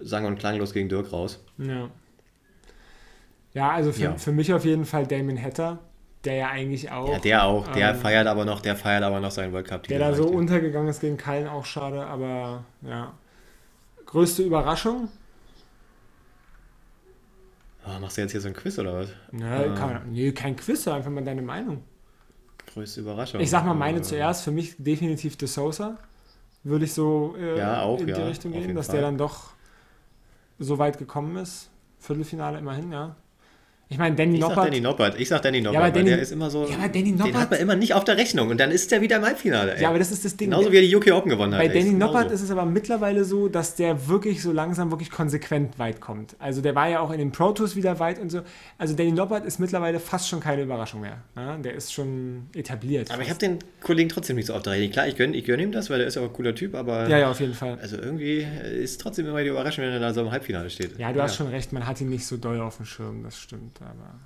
[0.00, 1.44] sang- und klanglos gegen Dirk raus.
[1.58, 1.90] Ja.
[3.52, 4.16] Ja, also für, ja.
[4.16, 5.78] für mich auf jeden Fall Damon Hatter,
[6.24, 7.12] der ja eigentlich auch.
[7.12, 9.86] Ja, der auch, der ähm, feiert aber noch, der feiert aber noch seinen World Cup.
[9.88, 13.12] Der da so untergegangen ist gegen Kallen, auch schade, aber ja.
[14.06, 15.08] Größte Überraschung?
[17.88, 19.08] Oh, machst du jetzt hier so ein Quiz oder was?
[19.32, 19.74] Nee, ah.
[19.74, 21.82] kann, nee kein Quiz, einfach mal deine Meinung.
[22.74, 23.40] Größte Überraschung.
[23.40, 24.42] Ich sag mal meine äh, zuerst.
[24.42, 25.96] Für mich definitiv De Sosa.
[26.64, 28.96] Würde ich so äh, ja, auch, in die ja, Richtung gehen, dass Fall.
[28.96, 29.52] der dann doch
[30.58, 31.70] so weit gekommen ist.
[31.98, 33.16] Viertelfinale immerhin, ja.
[33.90, 34.56] Ich meine, Danny ich Noppert.
[34.56, 35.20] Sag Danny Noppert.
[35.20, 36.66] Ich sag Danny Noppert, ja, Danny, der ist immer so.
[36.66, 37.26] Ja, aber Danny Noppert.
[37.26, 39.76] Den hat man immer nicht auf der Rechnung und dann ist der wieder im Halbfinale.
[39.76, 39.82] Ey.
[39.82, 40.50] Ja, aber das ist das Ding.
[40.50, 41.60] Genauso wie er die UK Open gewonnen hat.
[41.60, 45.78] Bei Danny Noppert ist es aber mittlerweile so, dass der wirklich so langsam wirklich konsequent
[45.78, 46.36] weit kommt.
[46.38, 48.42] Also der war ja auch in den Pro Tours wieder weit und so.
[48.76, 51.22] Also Danny Noppert ist mittlerweile fast schon keine Überraschung mehr.
[51.34, 53.10] Ja, der ist schon etabliert.
[53.10, 53.26] Aber fast.
[53.26, 54.92] ich habe den Kollegen trotzdem nicht so auf der Rechnung.
[54.92, 56.74] Klar, ich gönne ich gönn ihm das, weil der ist ja auch ein cooler Typ,
[56.74, 57.08] aber.
[57.08, 57.78] Ja, ja, auf jeden Fall.
[57.80, 58.46] Also irgendwie
[58.82, 60.98] ist trotzdem immer die Überraschung, wenn er da so im Halbfinale steht.
[60.98, 61.24] Ja, du ja.
[61.24, 64.20] hast schon recht, man hat ihn nicht so doll auf dem Schirm, das stimmt, aber.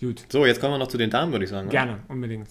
[0.00, 0.26] Gut.
[0.28, 1.68] So, jetzt kommen wir noch zu den Damen, würde ich sagen.
[1.70, 2.02] Gerne, oder?
[2.08, 2.48] unbedingt.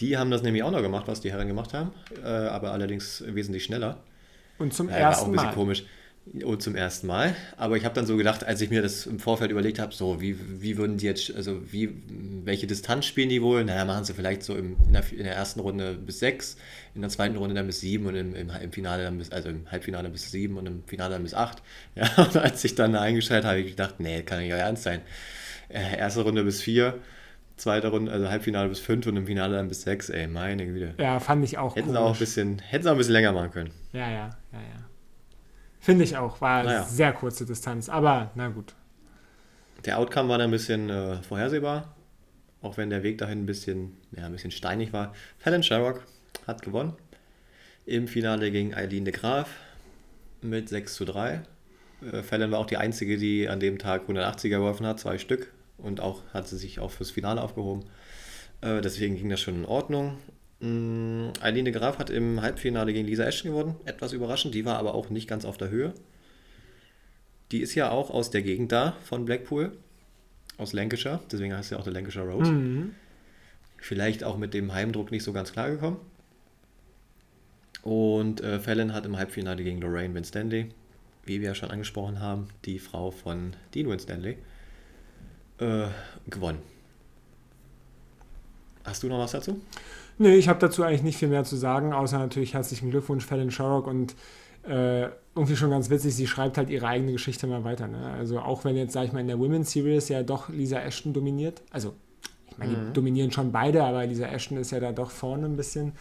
[0.00, 1.90] Die haben das nämlich auch noch gemacht, was die Herren gemacht haben,
[2.22, 4.02] äh, aber allerdings wesentlich schneller.
[4.58, 5.04] Und zum äh, ersten Mal.
[5.04, 5.54] War auch ein bisschen Mal.
[5.54, 5.84] komisch.
[6.44, 7.34] Und zum ersten Mal.
[7.56, 10.20] Aber ich habe dann so gedacht, als ich mir das im Vorfeld überlegt habe, so,
[10.20, 11.94] wie, wie würden die jetzt, also wie,
[12.48, 13.64] welche Distanz spielen die wohl?
[13.64, 16.56] Naja, machen sie vielleicht so im, in, der, in der ersten Runde bis sechs,
[16.94, 19.48] in der zweiten Runde dann bis sieben und im, im, im, Finale dann bis, also
[19.48, 21.62] im Halbfinale bis sieben und im Finale dann bis acht.
[21.94, 24.82] Ja, und als ich dann eingeschaltet habe, habe ich gedacht, nee, kann nicht euer Ernst
[24.82, 25.00] sein
[25.68, 26.98] äh, erste Runde bis vier,
[27.56, 30.94] zweite Runde, also Halbfinale bis fünf und im Finale dann bis sechs, ey, meine Güte.
[30.98, 33.32] Ja, fand ich auch Hätten sie auch ein bisschen, hätten sie auch ein bisschen länger
[33.32, 33.70] machen können.
[33.92, 34.86] Ja, ja, ja, ja.
[35.80, 36.84] Finde ich auch, war naja.
[36.84, 38.74] sehr kurze Distanz, aber na gut.
[39.84, 41.94] Der Outcome war dann ein bisschen äh, vorhersehbar,
[42.62, 45.14] auch wenn der Weg dahin ein bisschen, ja, ein bisschen steinig war.
[45.38, 46.04] Fallon Sherrock
[46.46, 46.94] hat gewonnen.
[47.86, 49.50] Im Finale gegen Eileen de Graaf
[50.42, 51.42] mit 6 zu 3.
[52.12, 55.52] Äh, Fallon war auch die einzige, die an dem Tag 180er geworfen hat, zwei Stück.
[55.78, 57.84] Und auch hat sie sich auch fürs Finale aufgehoben.
[58.60, 60.18] Äh, deswegen ging das schon in Ordnung.
[60.60, 63.76] Mm, Eileen Graf hat im Halbfinale gegen Lisa Ashton gewonnen.
[63.84, 64.54] Etwas überraschend.
[64.54, 65.94] Die war aber auch nicht ganz auf der Höhe.
[67.52, 69.72] Die ist ja auch aus der Gegend da von Blackpool.
[70.58, 71.20] Aus Lancashire.
[71.32, 72.50] Deswegen heißt sie auch der Lancashire Rose.
[72.52, 72.94] Mhm.
[73.78, 75.96] Vielleicht auch mit dem Heimdruck nicht so ganz klar gekommen.
[77.82, 80.70] Und äh, Fallon hat im Halbfinale gegen Lorraine Winstanley
[81.28, 84.38] wie wir ja schon angesprochen haben, die Frau von Dean Winstanley,
[85.58, 85.86] äh,
[86.28, 86.58] gewonnen.
[88.84, 89.60] Hast du noch was dazu?
[90.16, 93.50] Nee, ich habe dazu eigentlich nicht viel mehr zu sagen, außer natürlich herzlichen Glückwunsch, Fallon
[93.50, 94.16] Sherrock und
[94.66, 97.86] äh, irgendwie schon ganz witzig, sie schreibt halt ihre eigene Geschichte mal weiter.
[97.86, 98.10] Ne?
[98.18, 101.12] Also auch wenn jetzt, sag ich mal, in der Women's Series ja doch Lisa Ashton
[101.12, 101.94] dominiert, also
[102.50, 105.56] ich meine, die dominieren schon beide, aber Lisa Ashton ist ja da doch vorne ein
[105.56, 105.92] bisschen.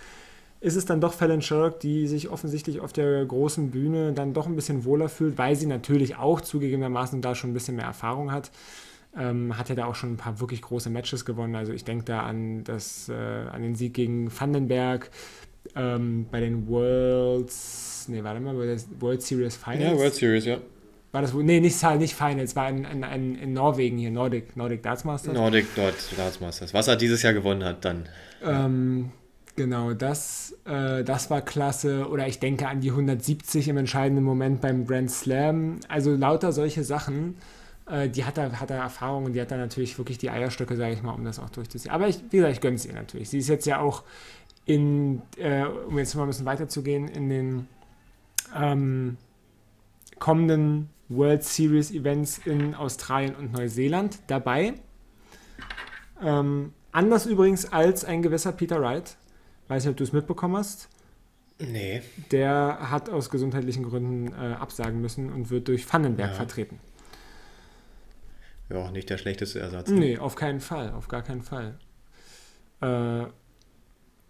[0.59, 4.47] Ist es dann doch Fallon Sherrock, die sich offensichtlich auf der großen Bühne dann doch
[4.47, 8.31] ein bisschen wohler fühlt, weil sie natürlich auch zugegebenermaßen da schon ein bisschen mehr Erfahrung
[8.31, 8.49] hat.
[9.15, 11.55] Ähm, hat ja da auch schon ein paar wirklich große Matches gewonnen.
[11.55, 15.11] Also ich denke da an, das, äh, an den Sieg gegen Vandenberg
[15.78, 19.84] ähm, bei den Worlds, nee, warte mal, bei der World Series Finals.
[19.84, 20.57] Ja, World Series, ja.
[21.11, 21.43] War das wohl?
[21.43, 25.34] Nee, nicht, nicht Finals, war in, in, in, Norwegen hier, Nordic, Nordic Darts Masters.
[25.34, 26.73] Nordic Darts Masters.
[26.73, 28.09] Was er dieses Jahr gewonnen hat, dann.
[28.43, 29.11] Ähm,
[29.55, 32.07] genau, das, äh, das war klasse.
[32.09, 35.80] Oder ich denke an die 170 im entscheidenden Moment beim Grand Slam.
[35.88, 37.36] Also lauter solche Sachen.
[37.89, 40.75] Äh, die hat er, hat er Erfahrung und die hat er natürlich wirklich die Eierstöcke,
[40.75, 41.93] sage ich mal, um das auch durchzuziehen.
[41.93, 43.30] Aber ich, wie gesagt, ich gönne es ihr natürlich.
[43.30, 44.03] Sie ist jetzt ja auch
[44.68, 47.68] in, äh, um jetzt mal ein bisschen weiterzugehen, in den
[48.55, 49.18] ähm,
[50.20, 54.74] kommenden World Series Events in Australien und Neuseeland dabei.
[56.22, 59.15] Ähm, anders übrigens als ein gewisser Peter Wright.
[59.70, 60.89] Weiß nicht, ob du es mitbekommen hast.
[61.59, 62.01] Nee.
[62.32, 66.36] Der hat aus gesundheitlichen Gründen äh, absagen müssen und wird durch Vandenberg Ja.
[66.36, 66.80] vertreten.
[68.70, 69.89] Ja, nicht der schlechteste Ersatz.
[69.89, 71.80] Nee, auf keinen Fall, auf gar keinen Fall.
[72.82, 73.26] Äh,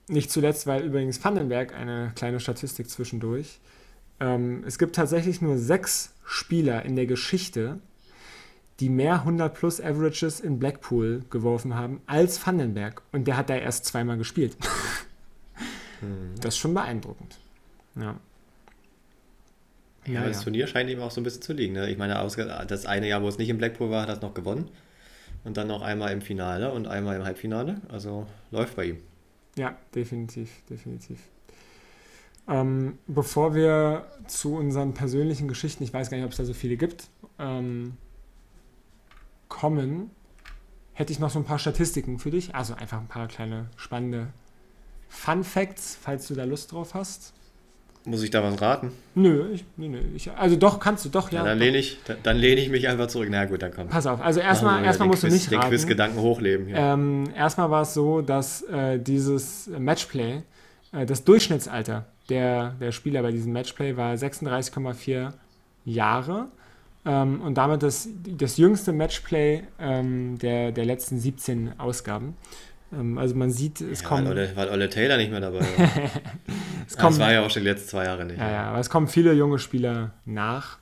[0.07, 3.59] nicht zuletzt, weil übrigens Vandenberg eine kleine Statistik zwischendurch.
[4.19, 7.79] Ähm, es gibt tatsächlich nur sechs Spieler in der Geschichte,
[8.79, 13.01] die mehr 100 plus Averages in Blackpool geworfen haben als Vandenberg.
[13.11, 14.57] Und der hat da erst zweimal gespielt.
[15.99, 16.35] Hm.
[16.41, 17.39] Das ist schon beeindruckend.
[17.95, 18.19] Ja.
[20.05, 21.73] Ja, das Turnier scheint ihm auch so ein bisschen zu liegen.
[21.73, 21.89] Ne?
[21.89, 22.13] Ich meine,
[22.67, 24.69] das eine Jahr, wo es nicht im Blackpool war, hat er es noch gewonnen.
[25.43, 27.81] Und dann noch einmal im Finale und einmal im Halbfinale.
[27.89, 28.97] Also läuft bei ihm.
[29.57, 31.19] Ja, definitiv, definitiv.
[32.47, 36.53] Ähm, bevor wir zu unseren persönlichen Geschichten, ich weiß gar nicht, ob es da so
[36.53, 37.97] viele gibt, ähm,
[39.49, 40.11] kommen,
[40.93, 42.55] hätte ich noch so ein paar Statistiken für dich.
[42.55, 44.27] Also einfach ein paar kleine spannende
[45.09, 47.33] Fun Facts, falls du da Lust drauf hast.
[48.07, 48.91] Muss ich da was raten?
[49.15, 51.39] Nö, ich, nö, nö ich, also doch, kannst du, doch, ja.
[51.39, 53.27] Ja, dann lehne ich, dann, dann lehne ich mich einfach zurück.
[53.29, 53.89] Na gut, dann komm.
[53.89, 55.69] Pass auf, also erstmal, erstmal den musst du Quiz- nicht Den raten.
[55.71, 56.69] Quizgedanken hochleben.
[56.69, 56.93] Ja.
[56.93, 60.41] Ähm, erstmal war es so, dass äh, dieses Matchplay,
[60.93, 65.33] äh, das Durchschnittsalter der, der Spieler bei diesem Matchplay war 36,4
[65.85, 66.47] Jahre
[67.05, 72.35] ähm, und damit das, das jüngste Matchplay ähm, der, der letzten 17 Ausgaben.
[72.93, 75.59] Ähm, also man sieht, es ja, kommen, weil, Olle, weil Olle Taylor nicht mehr dabei
[75.59, 75.65] war.
[76.88, 78.38] es das kommen war ja auch schon die letzten zwei Jahre nicht.
[78.38, 80.77] ja, ja, aber es kommen viele junge Spieler nach.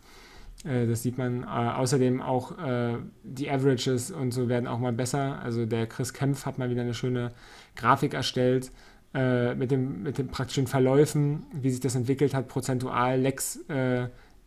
[0.65, 1.43] Äh, Das sieht man.
[1.43, 5.39] Äh, außerdem auch äh, die Averages und so werden auch mal besser.
[5.41, 7.31] Also der Chris Kempf hat mal wieder eine schöne
[7.75, 8.71] Grafik erstellt
[9.13, 13.17] mit, dem, mit den praktischen Verläufen, wie sich das entwickelt hat, prozentual.
[13.17, 13.61] Lex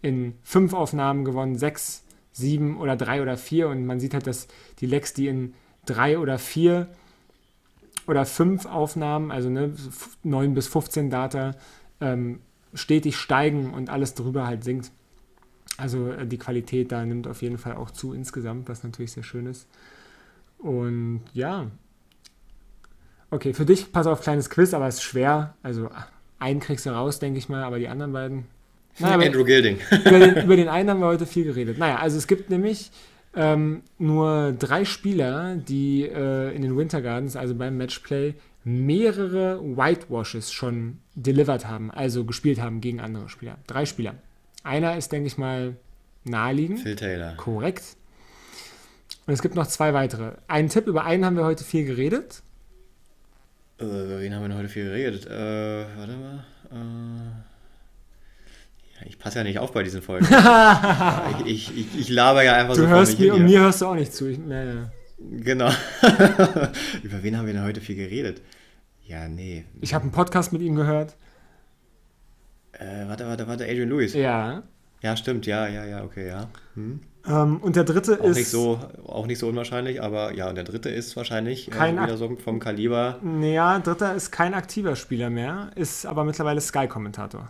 [0.02, 3.68] in fünf Aufnahmen gewonnen, sechs, sieben oder drei oder vier.
[3.68, 4.46] Und man sieht halt, dass
[4.80, 5.54] die Lex, die in
[5.86, 6.88] drei oder vier
[8.08, 9.72] oder fünf Aufnahmen, also ne,
[10.24, 11.52] 9 bis 15 Data,
[12.00, 12.40] ähm,
[12.74, 14.90] stetig steigen und alles drüber halt sinkt.
[15.76, 19.22] Also äh, die Qualität da nimmt auf jeden Fall auch zu insgesamt, was natürlich sehr
[19.22, 19.68] schön ist.
[20.58, 21.70] Und ja.
[23.30, 25.54] Okay, für dich, pass auf, kleines Quiz, aber es ist schwer.
[25.62, 25.90] Also
[26.38, 28.44] einen kriegst du raus, denke ich mal, aber die anderen beiden.
[28.98, 29.78] Naja, Andrew Gilding.
[29.90, 31.76] über, den, über den einen haben wir heute viel geredet.
[31.76, 32.90] Naja, also es gibt nämlich
[33.38, 38.34] ähm, nur drei Spieler, die äh, in den Winter Gardens, also beim Matchplay,
[38.64, 43.56] mehrere Whitewashes schon delivered haben, also gespielt haben gegen andere Spieler.
[43.68, 44.14] Drei Spieler.
[44.64, 45.76] Einer ist, denke ich mal,
[46.24, 46.80] naheliegend.
[46.80, 47.36] Phil Taylor.
[47.36, 47.96] Korrekt.
[49.28, 50.32] Und es gibt noch zwei weitere.
[50.48, 52.42] Einen Tipp, über einen haben wir heute viel geredet.
[53.78, 55.26] Äh, über wen haben wir heute viel geredet?
[55.26, 56.44] Äh, warte mal.
[56.72, 57.57] Äh,
[59.06, 60.26] ich passe ja nicht auf bei diesen Folgen.
[60.26, 63.80] ich, ich, ich, ich laber ja einfach Du so vor hörst mir und mir hörst
[63.80, 64.26] du auch nicht zu.
[64.26, 64.90] Ich, naja.
[65.18, 65.68] Genau.
[67.02, 68.40] über wen haben wir denn heute viel geredet?
[69.04, 69.64] Ja, nee.
[69.80, 71.16] ich habe einen Podcast mit ihm gehört.
[72.72, 74.14] Äh, warte, warte, warte, Adrian Lewis.
[74.14, 74.62] Ja.
[75.00, 76.48] Ja, stimmt, ja, ja, ja, okay, ja.
[76.74, 77.00] Hm.
[77.26, 78.36] Ähm, und der dritte Auch, ist.
[78.36, 82.02] nicht so, auch nicht so unwahrscheinlich, aber ja, und der dritte ist wahrscheinlich Kein äh,
[82.02, 83.18] wieder so vom Kaliber.
[83.22, 87.48] Naja, dritter ist kein aktiver Spieler mehr, ist aber mittlerweile Sky-Kommentator.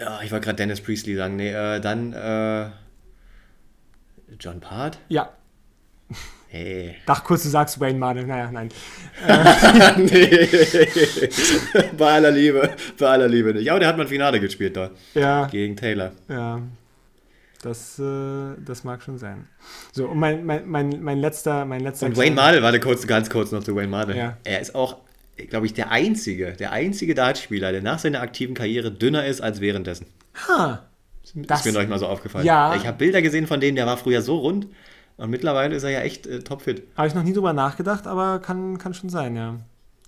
[0.00, 1.36] Ja, ich wollte gerade Dennis Priestley sagen.
[1.36, 2.70] Nee, äh, dann äh,
[4.40, 4.98] John Part?
[5.08, 5.30] Ja,
[6.52, 6.96] Hey.
[7.06, 8.26] dachte kurz, du sagst Wayne Mardell.
[8.26, 8.70] Naja, nein.
[9.98, 10.48] nee.
[11.96, 12.70] bei aller Liebe.
[12.98, 13.62] Bei aller Liebe nicht.
[13.66, 14.90] Ja, aber der hat mal ein Finale gespielt da.
[15.14, 16.10] Ja, Gegen Taylor.
[16.28, 16.60] ja.
[17.62, 19.46] Das, äh, das mag schon sein.
[19.92, 22.06] So, und mein, mein, mein, mein letzter, mein letzter.
[22.06, 24.16] Und Wayne Mardell, warte kurz, ganz kurz noch zu Wayne Mardell.
[24.16, 24.38] Ja.
[24.44, 24.96] Er ist auch,
[25.46, 29.60] glaube ich, der einzige, der einzige Dartspieler, der nach seiner aktiven Karriere dünner ist als
[29.60, 30.06] währenddessen.
[30.48, 30.84] Ha,
[31.34, 32.46] Das- ist mir neulich mal so aufgefallen.
[32.46, 32.74] Ja.
[32.76, 34.66] Ich habe Bilder gesehen von dem, der war früher so rund
[35.16, 36.82] Und mittlerweile ist er ja echt äh, topfit.
[36.96, 39.56] Habe ich noch nie drüber nachgedacht, aber kann, kann schon sein, ja.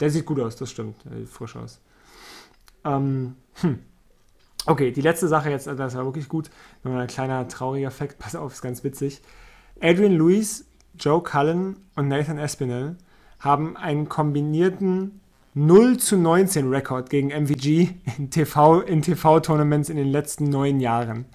[0.00, 0.96] Der sieht gut aus, das stimmt.
[1.04, 1.80] Der sieht frisch aus.
[2.84, 3.78] Ähm, hm.
[4.64, 6.48] Okay, die letzte Sache jetzt, das war wirklich gut.
[6.84, 9.20] Nur ein kleiner trauriger Fakt, pass auf, ist ganz witzig.
[9.80, 10.64] Adrian Lewis,
[10.98, 12.96] Joe Cullen und Nathan Espinel
[13.40, 15.20] haben einen kombinierten
[15.54, 21.26] 0 zu 19 Rekord gegen MVG in TV in TV-Tournaments in den letzten neun Jahren.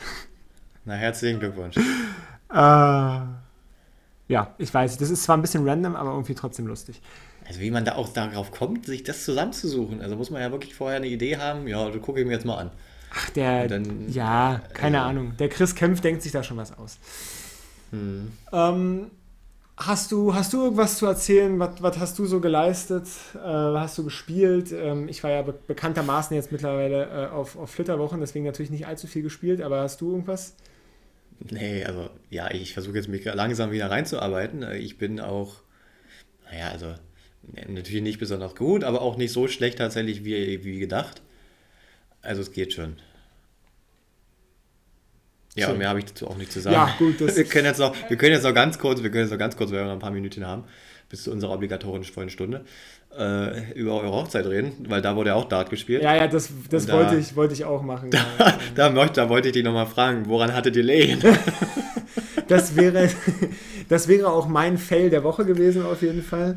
[0.86, 1.78] Na, herzlichen Glückwunsch.
[1.78, 1.82] Äh,
[4.30, 7.01] ja, ich weiß, das ist zwar ein bisschen random, aber irgendwie trotzdem lustig.
[7.47, 10.01] Also wie man da auch darauf kommt, sich das zusammenzusuchen.
[10.01, 11.68] Also muss man ja wirklich vorher eine Idee haben.
[11.68, 12.72] Ja, das gucke ich mir jetzt mal an.
[13.13, 15.34] Ach, der, dann, ja, keine äh, Ahnung.
[15.38, 16.97] Der Chris Kempf denkt sich da schon was aus.
[17.91, 18.32] Hm.
[18.51, 19.11] Ähm,
[19.78, 21.59] hast, du, hast du irgendwas zu erzählen?
[21.59, 23.07] Was, was hast du so geleistet?
[23.36, 24.71] Äh, hast du gespielt?
[24.71, 28.88] Ähm, ich war ja be bekanntermaßen jetzt mittlerweile äh, auf, auf Flitterwochen, deswegen natürlich nicht
[28.88, 30.55] allzu viel gespielt, aber hast du irgendwas?
[31.39, 34.63] Nee, also ja, ich versuche jetzt mich langsam wieder reinzuarbeiten.
[34.63, 35.61] Äh, Ich bin auch,
[36.51, 36.88] naja, also
[37.43, 41.21] ne, natürlich nicht besonders gut, aber auch nicht so schlecht tatsächlich wie, wie gedacht.
[42.21, 42.97] Also es geht schon.
[45.58, 46.74] Ja, und mehr habe ich dazu auch nicht zu sagen.
[46.76, 49.24] Ja, gut, das- wir können jetzt noch, wir können jetzt noch ganz kurz, wir können
[49.24, 50.64] jetzt noch ganz kurz, weil wir noch ein paar Minuten haben,
[51.10, 52.66] bis zu unserer obligatorischen vollen Stunde,
[53.18, 56.03] äh, über eure Hochzeit reden, weil da wurde ja auch Dart gespielt.
[56.03, 58.10] Ja, ja, das, das da- wollte, ich, wollte ich auch machen.
[58.14, 58.26] ja.
[58.76, 61.20] Da, möchte, da wollte ich dich nochmal fragen, woran hattet ihr Lehen?
[62.47, 63.10] Das wäre,
[63.89, 66.55] das wäre auch mein Fail der Woche gewesen, auf jeden Fall.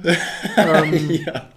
[0.57, 1.51] ähm, ja.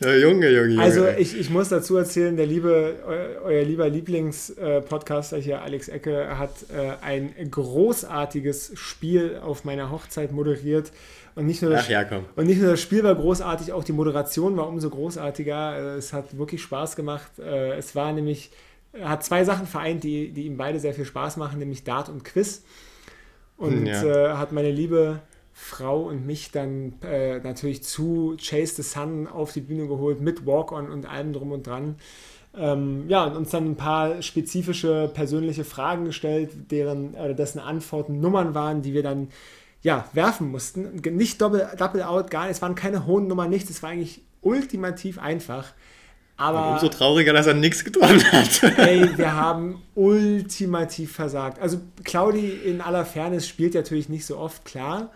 [0.00, 0.82] ja, Junge, Junge, Junge.
[0.82, 6.38] Also ich, ich muss dazu erzählen, der liebe, eu, euer lieber Lieblings-Podcaster hier, Alex Ecke,
[6.38, 10.90] hat äh, ein großartiges Spiel auf meiner Hochzeit moderiert.
[11.34, 12.04] Und nicht, nur das, Ach ja,
[12.36, 15.94] und nicht nur das Spiel war großartig, auch die Moderation war umso großartiger.
[15.94, 17.38] Äh, Es hat wirklich Spaß gemacht.
[17.38, 18.50] Äh, Es war nämlich,
[18.92, 22.08] er hat zwei Sachen vereint, die, die ihm beide sehr viel Spaß machen, nämlich Dart
[22.08, 22.62] und Quiz.
[23.56, 24.04] Und Ja.
[24.04, 25.20] äh, hat meine liebe
[25.52, 30.46] Frau und mich dann äh, natürlich zu Chase the Sun auf die Bühne geholt mit
[30.46, 31.96] Walk-On und allem drum und dran.
[32.56, 38.20] Ähm, ja, und uns dann ein paar spezifische persönliche Fragen gestellt, deren oder dessen Antworten
[38.20, 39.28] Nummern waren, die wir dann
[39.84, 40.96] ja, werfen mussten.
[41.14, 42.56] Nicht Double, Double Out, gar nicht.
[42.56, 43.68] Es waren keine hohen Nummern, nichts.
[43.68, 45.74] Es war eigentlich ultimativ einfach.
[46.38, 48.62] Aber Und umso trauriger, dass er nichts getroffen hat.
[48.78, 51.60] ey, wir haben ultimativ versagt.
[51.60, 55.12] Also Claudi in aller Fairness spielt natürlich nicht so oft, klar.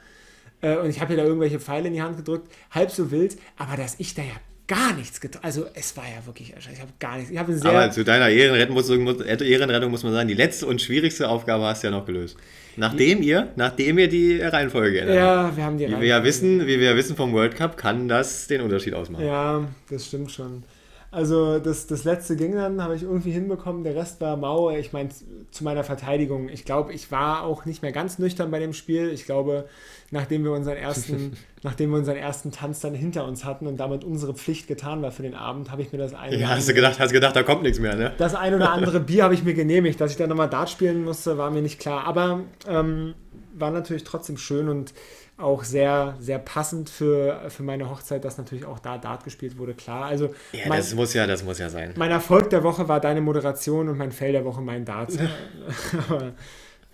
[0.60, 3.38] Äh, und ich habe ihr da irgendwelche Pfeile in die Hand gedrückt, halb so wild,
[3.56, 4.34] aber dass ich da ja
[4.68, 6.54] gar nichts getroffen Also es war ja wirklich.
[6.56, 7.30] Ich habe gar nichts.
[7.32, 7.70] Ich habe sehr.
[7.70, 11.64] Aber zu deiner Ehrenrettung muss, muss, Ehrenrettung muss man sagen, die letzte und schwierigste Aufgabe
[11.64, 12.36] hast du ja noch gelöst.
[12.76, 15.50] Nachdem ihr, nachdem ihr die Reihenfolge geändert habt.
[15.50, 17.76] ja, wir haben die Wie wir ja wissen, wie wir ja wissen vom World Cup,
[17.76, 19.26] kann das den Unterschied ausmachen.
[19.26, 20.62] Ja, das stimmt schon.
[21.10, 24.70] Also das, das letzte ging dann, habe ich irgendwie hinbekommen, der Rest war mau.
[24.70, 25.08] Ich meine,
[25.50, 29.08] zu meiner Verteidigung, ich glaube, ich war auch nicht mehr ganz nüchtern bei dem Spiel.
[29.08, 29.64] Ich glaube,
[30.10, 31.32] nachdem wir unseren ersten,
[31.62, 35.10] nachdem wir unseren ersten Tanz dann hinter uns hatten und damit unsere Pflicht getan war
[35.10, 37.12] für den Abend, habe ich mir das eine Ja, oder hast du andere- gedacht, hast
[37.12, 38.12] gedacht, da kommt nichts mehr, ne?
[38.18, 39.98] das ein oder andere Bier habe ich mir genehmigt.
[40.02, 42.04] Dass ich dann nochmal Dart spielen musste, war mir nicht klar.
[42.04, 43.14] Aber ähm,
[43.54, 44.92] war natürlich trotzdem schön und
[45.38, 49.74] auch sehr, sehr passend für, für meine Hochzeit, dass natürlich auch da Dart gespielt wurde,
[49.74, 50.04] klar.
[50.06, 51.94] Also Ja, mein, das muss ja, das muss ja sein.
[51.96, 55.12] mein Erfolg der Woche war deine Moderation und mein Fail der Woche mein Dart.
[56.08, 56.32] aber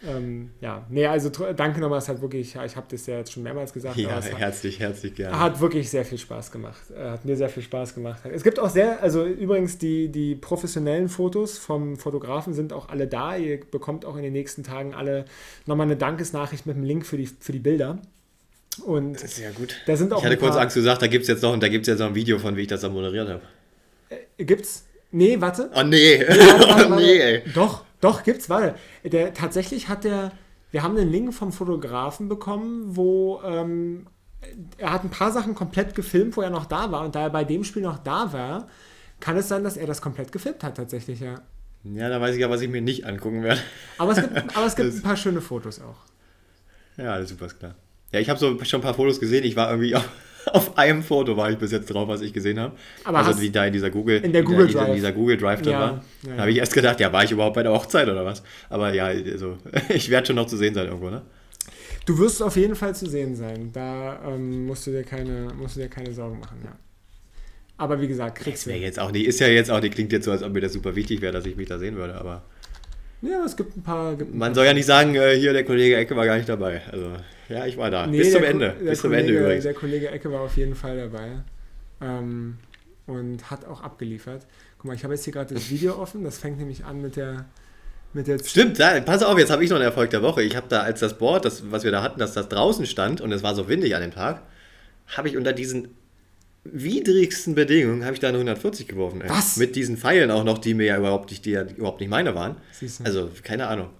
[0.07, 3.43] ähm, ja, nee, also danke nochmal, es hat wirklich, ich habe das ja jetzt schon
[3.43, 5.39] mehrmals gesagt, Ja, hat, herzlich, herzlich gerne.
[5.39, 6.83] hat wirklich sehr viel Spaß gemacht.
[6.95, 8.21] Äh, Hat mir sehr viel Spaß gemacht.
[8.31, 13.07] Es gibt auch sehr, also übrigens die, die professionellen Fotos vom Fotografen sind auch alle
[13.07, 13.37] da.
[13.37, 15.25] Ihr bekommt auch in den nächsten Tagen alle
[15.65, 17.99] nochmal eine Dankesnachricht mit einem Link für die, für die Bilder.
[18.79, 19.77] Und Sehr gut.
[19.87, 21.89] da sind auch Ich hatte kurz Angst gesagt, da gibt es jetzt noch, da gibt's
[21.89, 23.43] jetzt noch ein Video von, wie ich das da moderiert habe.
[24.39, 24.87] gibt's.
[25.11, 25.71] Nee, warte.
[25.75, 26.97] Oh nee, warte, warte, oh warte.
[26.97, 27.43] nee, ey.
[27.55, 28.75] Doch, doch, gibt's, warte.
[29.05, 30.33] Der, tatsächlich hat der,
[30.73, 34.07] wir haben einen Link vom Fotografen bekommen, wo ähm,
[34.77, 37.05] er hat ein paar Sachen komplett gefilmt, wo er noch da war.
[37.05, 38.69] Und da er bei dem Spiel noch da war,
[39.21, 41.37] kann es sein, dass er das komplett gefilmt hat, tatsächlich, ja.
[41.85, 43.61] Ja, da weiß ich ja, was ich mir nicht angucken werde.
[43.99, 45.99] Aber es gibt, aber es gibt ein paar schöne Fotos auch.
[46.97, 47.75] Ja, das ist super ist klar.
[48.15, 49.45] Ja, ich habe so schon ein paar Fotos gesehen.
[49.45, 50.09] Ich war irgendwie auf,
[50.53, 52.77] auf einem Foto war ich bis jetzt drauf, was ich gesehen habe.
[53.03, 54.89] Aber also wie da in dieser Google, In der Google Drive.
[54.89, 56.05] in dieser Google Drive drin Ja, war.
[56.23, 58.43] ja, Da habe ich erst gedacht, ja, war ich überhaupt bei der Hochzeit oder was?
[58.71, 59.59] Aber ja, also
[59.89, 61.23] ich werde schon noch zu sehen sein irgendwo, ne?
[62.07, 63.71] Du wirst auf jeden Fall zu sehen sein.
[63.73, 66.73] Da ähm, musst, du dir keine, musst du dir keine Sorgen machen, ja.
[67.77, 68.71] Aber wie gesagt, kriegst du.
[68.71, 70.73] jetzt auch nicht, ist ja jetzt auch nicht, klingt jetzt so, als ob mir das
[70.73, 72.45] super wichtig wäre, dass ich mich da sehen würde, aber
[73.25, 74.17] Ja, es gibt ein paar.
[74.17, 76.37] Gibt ein man paar soll ja nicht sagen, äh, hier der Kollege Ecke war gar
[76.37, 76.83] nicht dabei.
[76.93, 77.13] Also,
[77.49, 78.07] ja, ich war da.
[78.07, 78.75] Nee, Bis zum der Ko- Ende.
[78.83, 79.65] Der Bis zum Kollege, Ende übrigens.
[79.65, 81.29] Der Kollege Ecke war auf jeden Fall dabei
[82.01, 82.59] ähm,
[83.07, 84.47] und hat auch abgeliefert.
[84.79, 86.25] Guck mal, ich habe jetzt hier gerade das Video offen.
[86.25, 87.47] Das fängt nämlich an mit der,
[88.13, 90.43] Mit jetzt Stimmt, da, pass auf, jetzt habe ich noch einen Erfolg der Woche.
[90.43, 93.21] Ich habe da, als das Board, das, was wir da hatten, dass das draußen stand
[93.21, 94.43] und es war so windig an dem Tag,
[95.17, 95.89] habe ich unter diesen
[96.65, 99.21] widrigsten Bedingungen, habe ich da eine 140 geworfen.
[99.21, 99.29] Ey.
[99.29, 99.57] Was?
[99.59, 102.35] Mit diesen Pfeilen auch noch, die mir ja überhaupt nicht, die ja überhaupt nicht meine
[102.35, 102.57] waren.
[102.73, 103.05] Siehst du.
[103.05, 103.91] Also, keine Ahnung.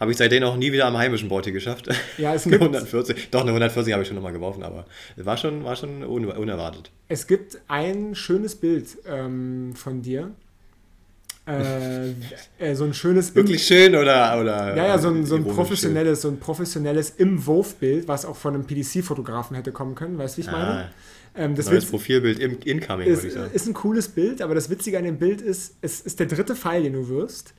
[0.00, 1.88] Habe ich seitdem auch nie wieder am heimischen hier geschafft.
[2.18, 3.30] Ja, es eine gibt- 140.
[3.30, 4.86] Doch, eine 140 habe ich schon nochmal geworfen, aber
[5.16, 6.90] war schon, war schon un unerwartet.
[7.08, 10.32] Es gibt ein schönes Bild ähm, von dir.
[11.46, 12.08] Äh,
[12.58, 14.40] äh, so ein schönes Wirklich schön oder.
[14.40, 18.36] oder Ja, ja, so ein, so ein professionelles, so ein professionelles im Wurfbild, was auch
[18.36, 20.58] von einem PDC-Fotografen hätte kommen können, weißt du, wie ich schön?
[20.58, 20.90] meine?
[21.36, 23.50] Ähm, das neues Witz- Profilbild im Incoming, ist, würde ich sagen.
[23.52, 26.54] ist ein cooles Bild, aber das Witzige an dem Bild ist, es ist der dritte
[26.54, 27.54] Pfeil, den du wirfst.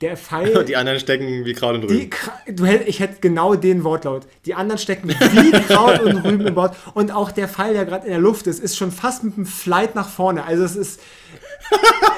[0.00, 0.64] Der Pfeil.
[0.68, 2.10] Die anderen stecken wie Kraut und Rüben.
[2.54, 4.26] Du ich hätte genau den Wortlaut.
[4.44, 6.76] Die anderen stecken wie Kraut und Rüben im Wort.
[6.92, 9.46] Und auch der Pfeil, der gerade in der Luft ist, ist schon fast mit einem
[9.46, 10.44] Flight nach vorne.
[10.44, 11.00] Also es ist,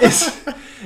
[0.01, 0.33] ist,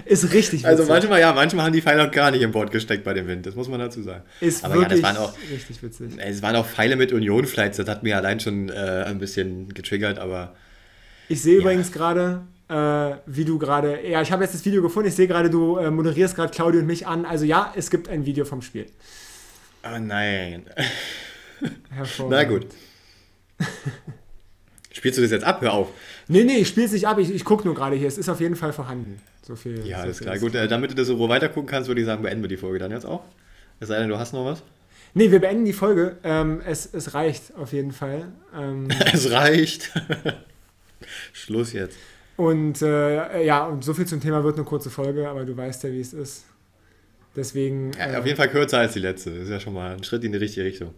[0.05, 0.93] ist richtig Also witzig.
[0.95, 3.47] manchmal, ja, manchmal haben die Pfeile auch gar nicht im Board gesteckt bei dem Wind,
[3.47, 4.23] das muss man dazu sagen.
[4.41, 6.13] ist Aber ja, wirklich das waren auch, richtig witzig.
[6.19, 10.19] es waren auch Pfeile mit Union-Flights, das hat mir allein schon äh, ein bisschen getriggert,
[10.19, 10.55] aber
[11.29, 15.09] Ich sehe übrigens gerade, äh, wie du gerade, ja, ich habe jetzt das Video gefunden,
[15.09, 17.25] ich sehe gerade, du äh, moderierst gerade Claudio und mich an.
[17.27, 18.87] Also ja, es gibt ein Video vom Spiel.
[19.85, 20.65] oh nein.
[22.29, 22.67] Na gut.
[24.93, 25.61] Spielst du das jetzt ab?
[25.63, 25.89] Hör auf.
[26.29, 28.09] Nee, nee, ich spiele es nicht ab, ich, ich gucke nur gerade hier.
[28.09, 29.21] Es ist auf jeden Fall vorhanden.
[29.47, 29.87] So viel.
[29.87, 30.37] Ja, so alles viel klar.
[30.37, 32.49] ist- Gut, äh, damit du das so weiter gucken kannst, würde ich sagen, beenden wir
[32.49, 33.23] die Folge dann jetzt auch.
[33.81, 34.63] Es sei denn, du hast noch was.
[35.15, 36.17] Nee, wir beenden die Folge.
[36.25, 38.29] Ähm, es, es reicht auf jeden Fall.
[38.57, 39.91] Ähm, Es reicht.
[41.33, 41.97] Schluss jetzt.
[42.37, 45.83] und äh, ja, und so viel zum Thema wird eine kurze Folge, aber du weißt
[45.85, 46.45] ja, wie es ist.
[47.35, 49.31] Deswegen, Ja, äh, auf jeden Fall kürzer als die letzte.
[49.31, 50.95] Das ist ja schon mal ein Schritt in die richtige Richtung.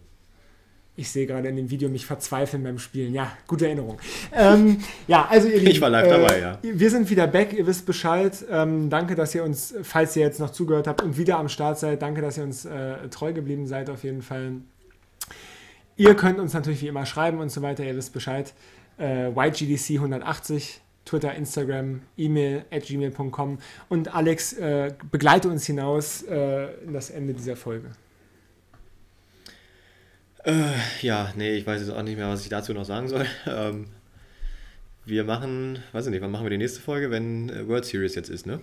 [0.97, 3.13] Ich sehe gerade in dem Video mich verzweifeln beim Spielen.
[3.13, 3.99] Ja, gute Erinnerung.
[4.33, 6.59] ähm, ja, also ihr Lieben, war live dabei, ja.
[6.61, 8.45] Wir sind wieder back, ihr wisst Bescheid.
[8.49, 11.79] Ähm, danke, dass ihr uns, falls ihr jetzt noch zugehört habt und wieder am Start
[11.79, 14.53] seid, danke, dass ihr uns äh, treu geblieben seid auf jeden Fall.
[15.97, 18.53] Ihr könnt uns natürlich wie immer schreiben und so weiter, ihr wisst Bescheid.
[18.97, 26.73] Äh, YGDC 180, Twitter, Instagram, E-Mail at gmail.com und Alex äh, begleite uns hinaus äh,
[26.85, 27.91] in das Ende dieser Folge.
[30.45, 33.25] Äh, ja, nee, ich weiß jetzt auch nicht mehr, was ich dazu noch sagen soll.
[33.47, 33.87] Ähm,
[35.07, 38.15] wir machen, weiß ich nicht, wann machen wir die nächste Folge, wenn äh, World Series
[38.15, 38.59] jetzt ist, ne?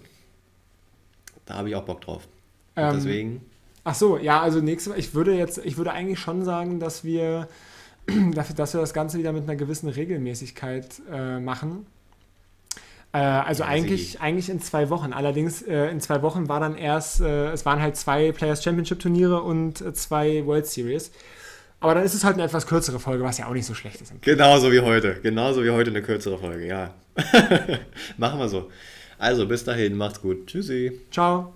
[1.47, 2.27] Da habe ich auch Bock drauf.
[2.75, 3.43] Ähm, deswegen,
[3.85, 7.49] Ach so, ja, also nächste ich würde jetzt, ich würde eigentlich schon sagen, dass wir,
[8.35, 11.87] dass dass wir das Ganze wieder mit einer gewissen Regelmäßigkeit äh, machen.
[13.13, 15.13] Äh, also Ja, eigentlich, eigentlich in zwei Wochen.
[15.13, 19.01] Allerdings äh, in zwei Wochen war dann erst, äh, es waren halt zwei Players Championship
[19.01, 21.11] Turniere und äh, zwei World Series.
[21.83, 24.01] Aber dann ist es halt eine etwas kürzere Folge, was ja auch nicht so schlecht
[24.01, 24.13] ist.
[24.23, 25.17] genauso wie heute.
[25.23, 26.95] Genauso wie heute eine kürzere Folge, ja.
[28.17, 28.71] machen wir so.
[29.19, 30.47] Also, bis dahin, macht's gut.
[30.47, 31.01] Tschüssi.
[31.11, 31.55] Ciao.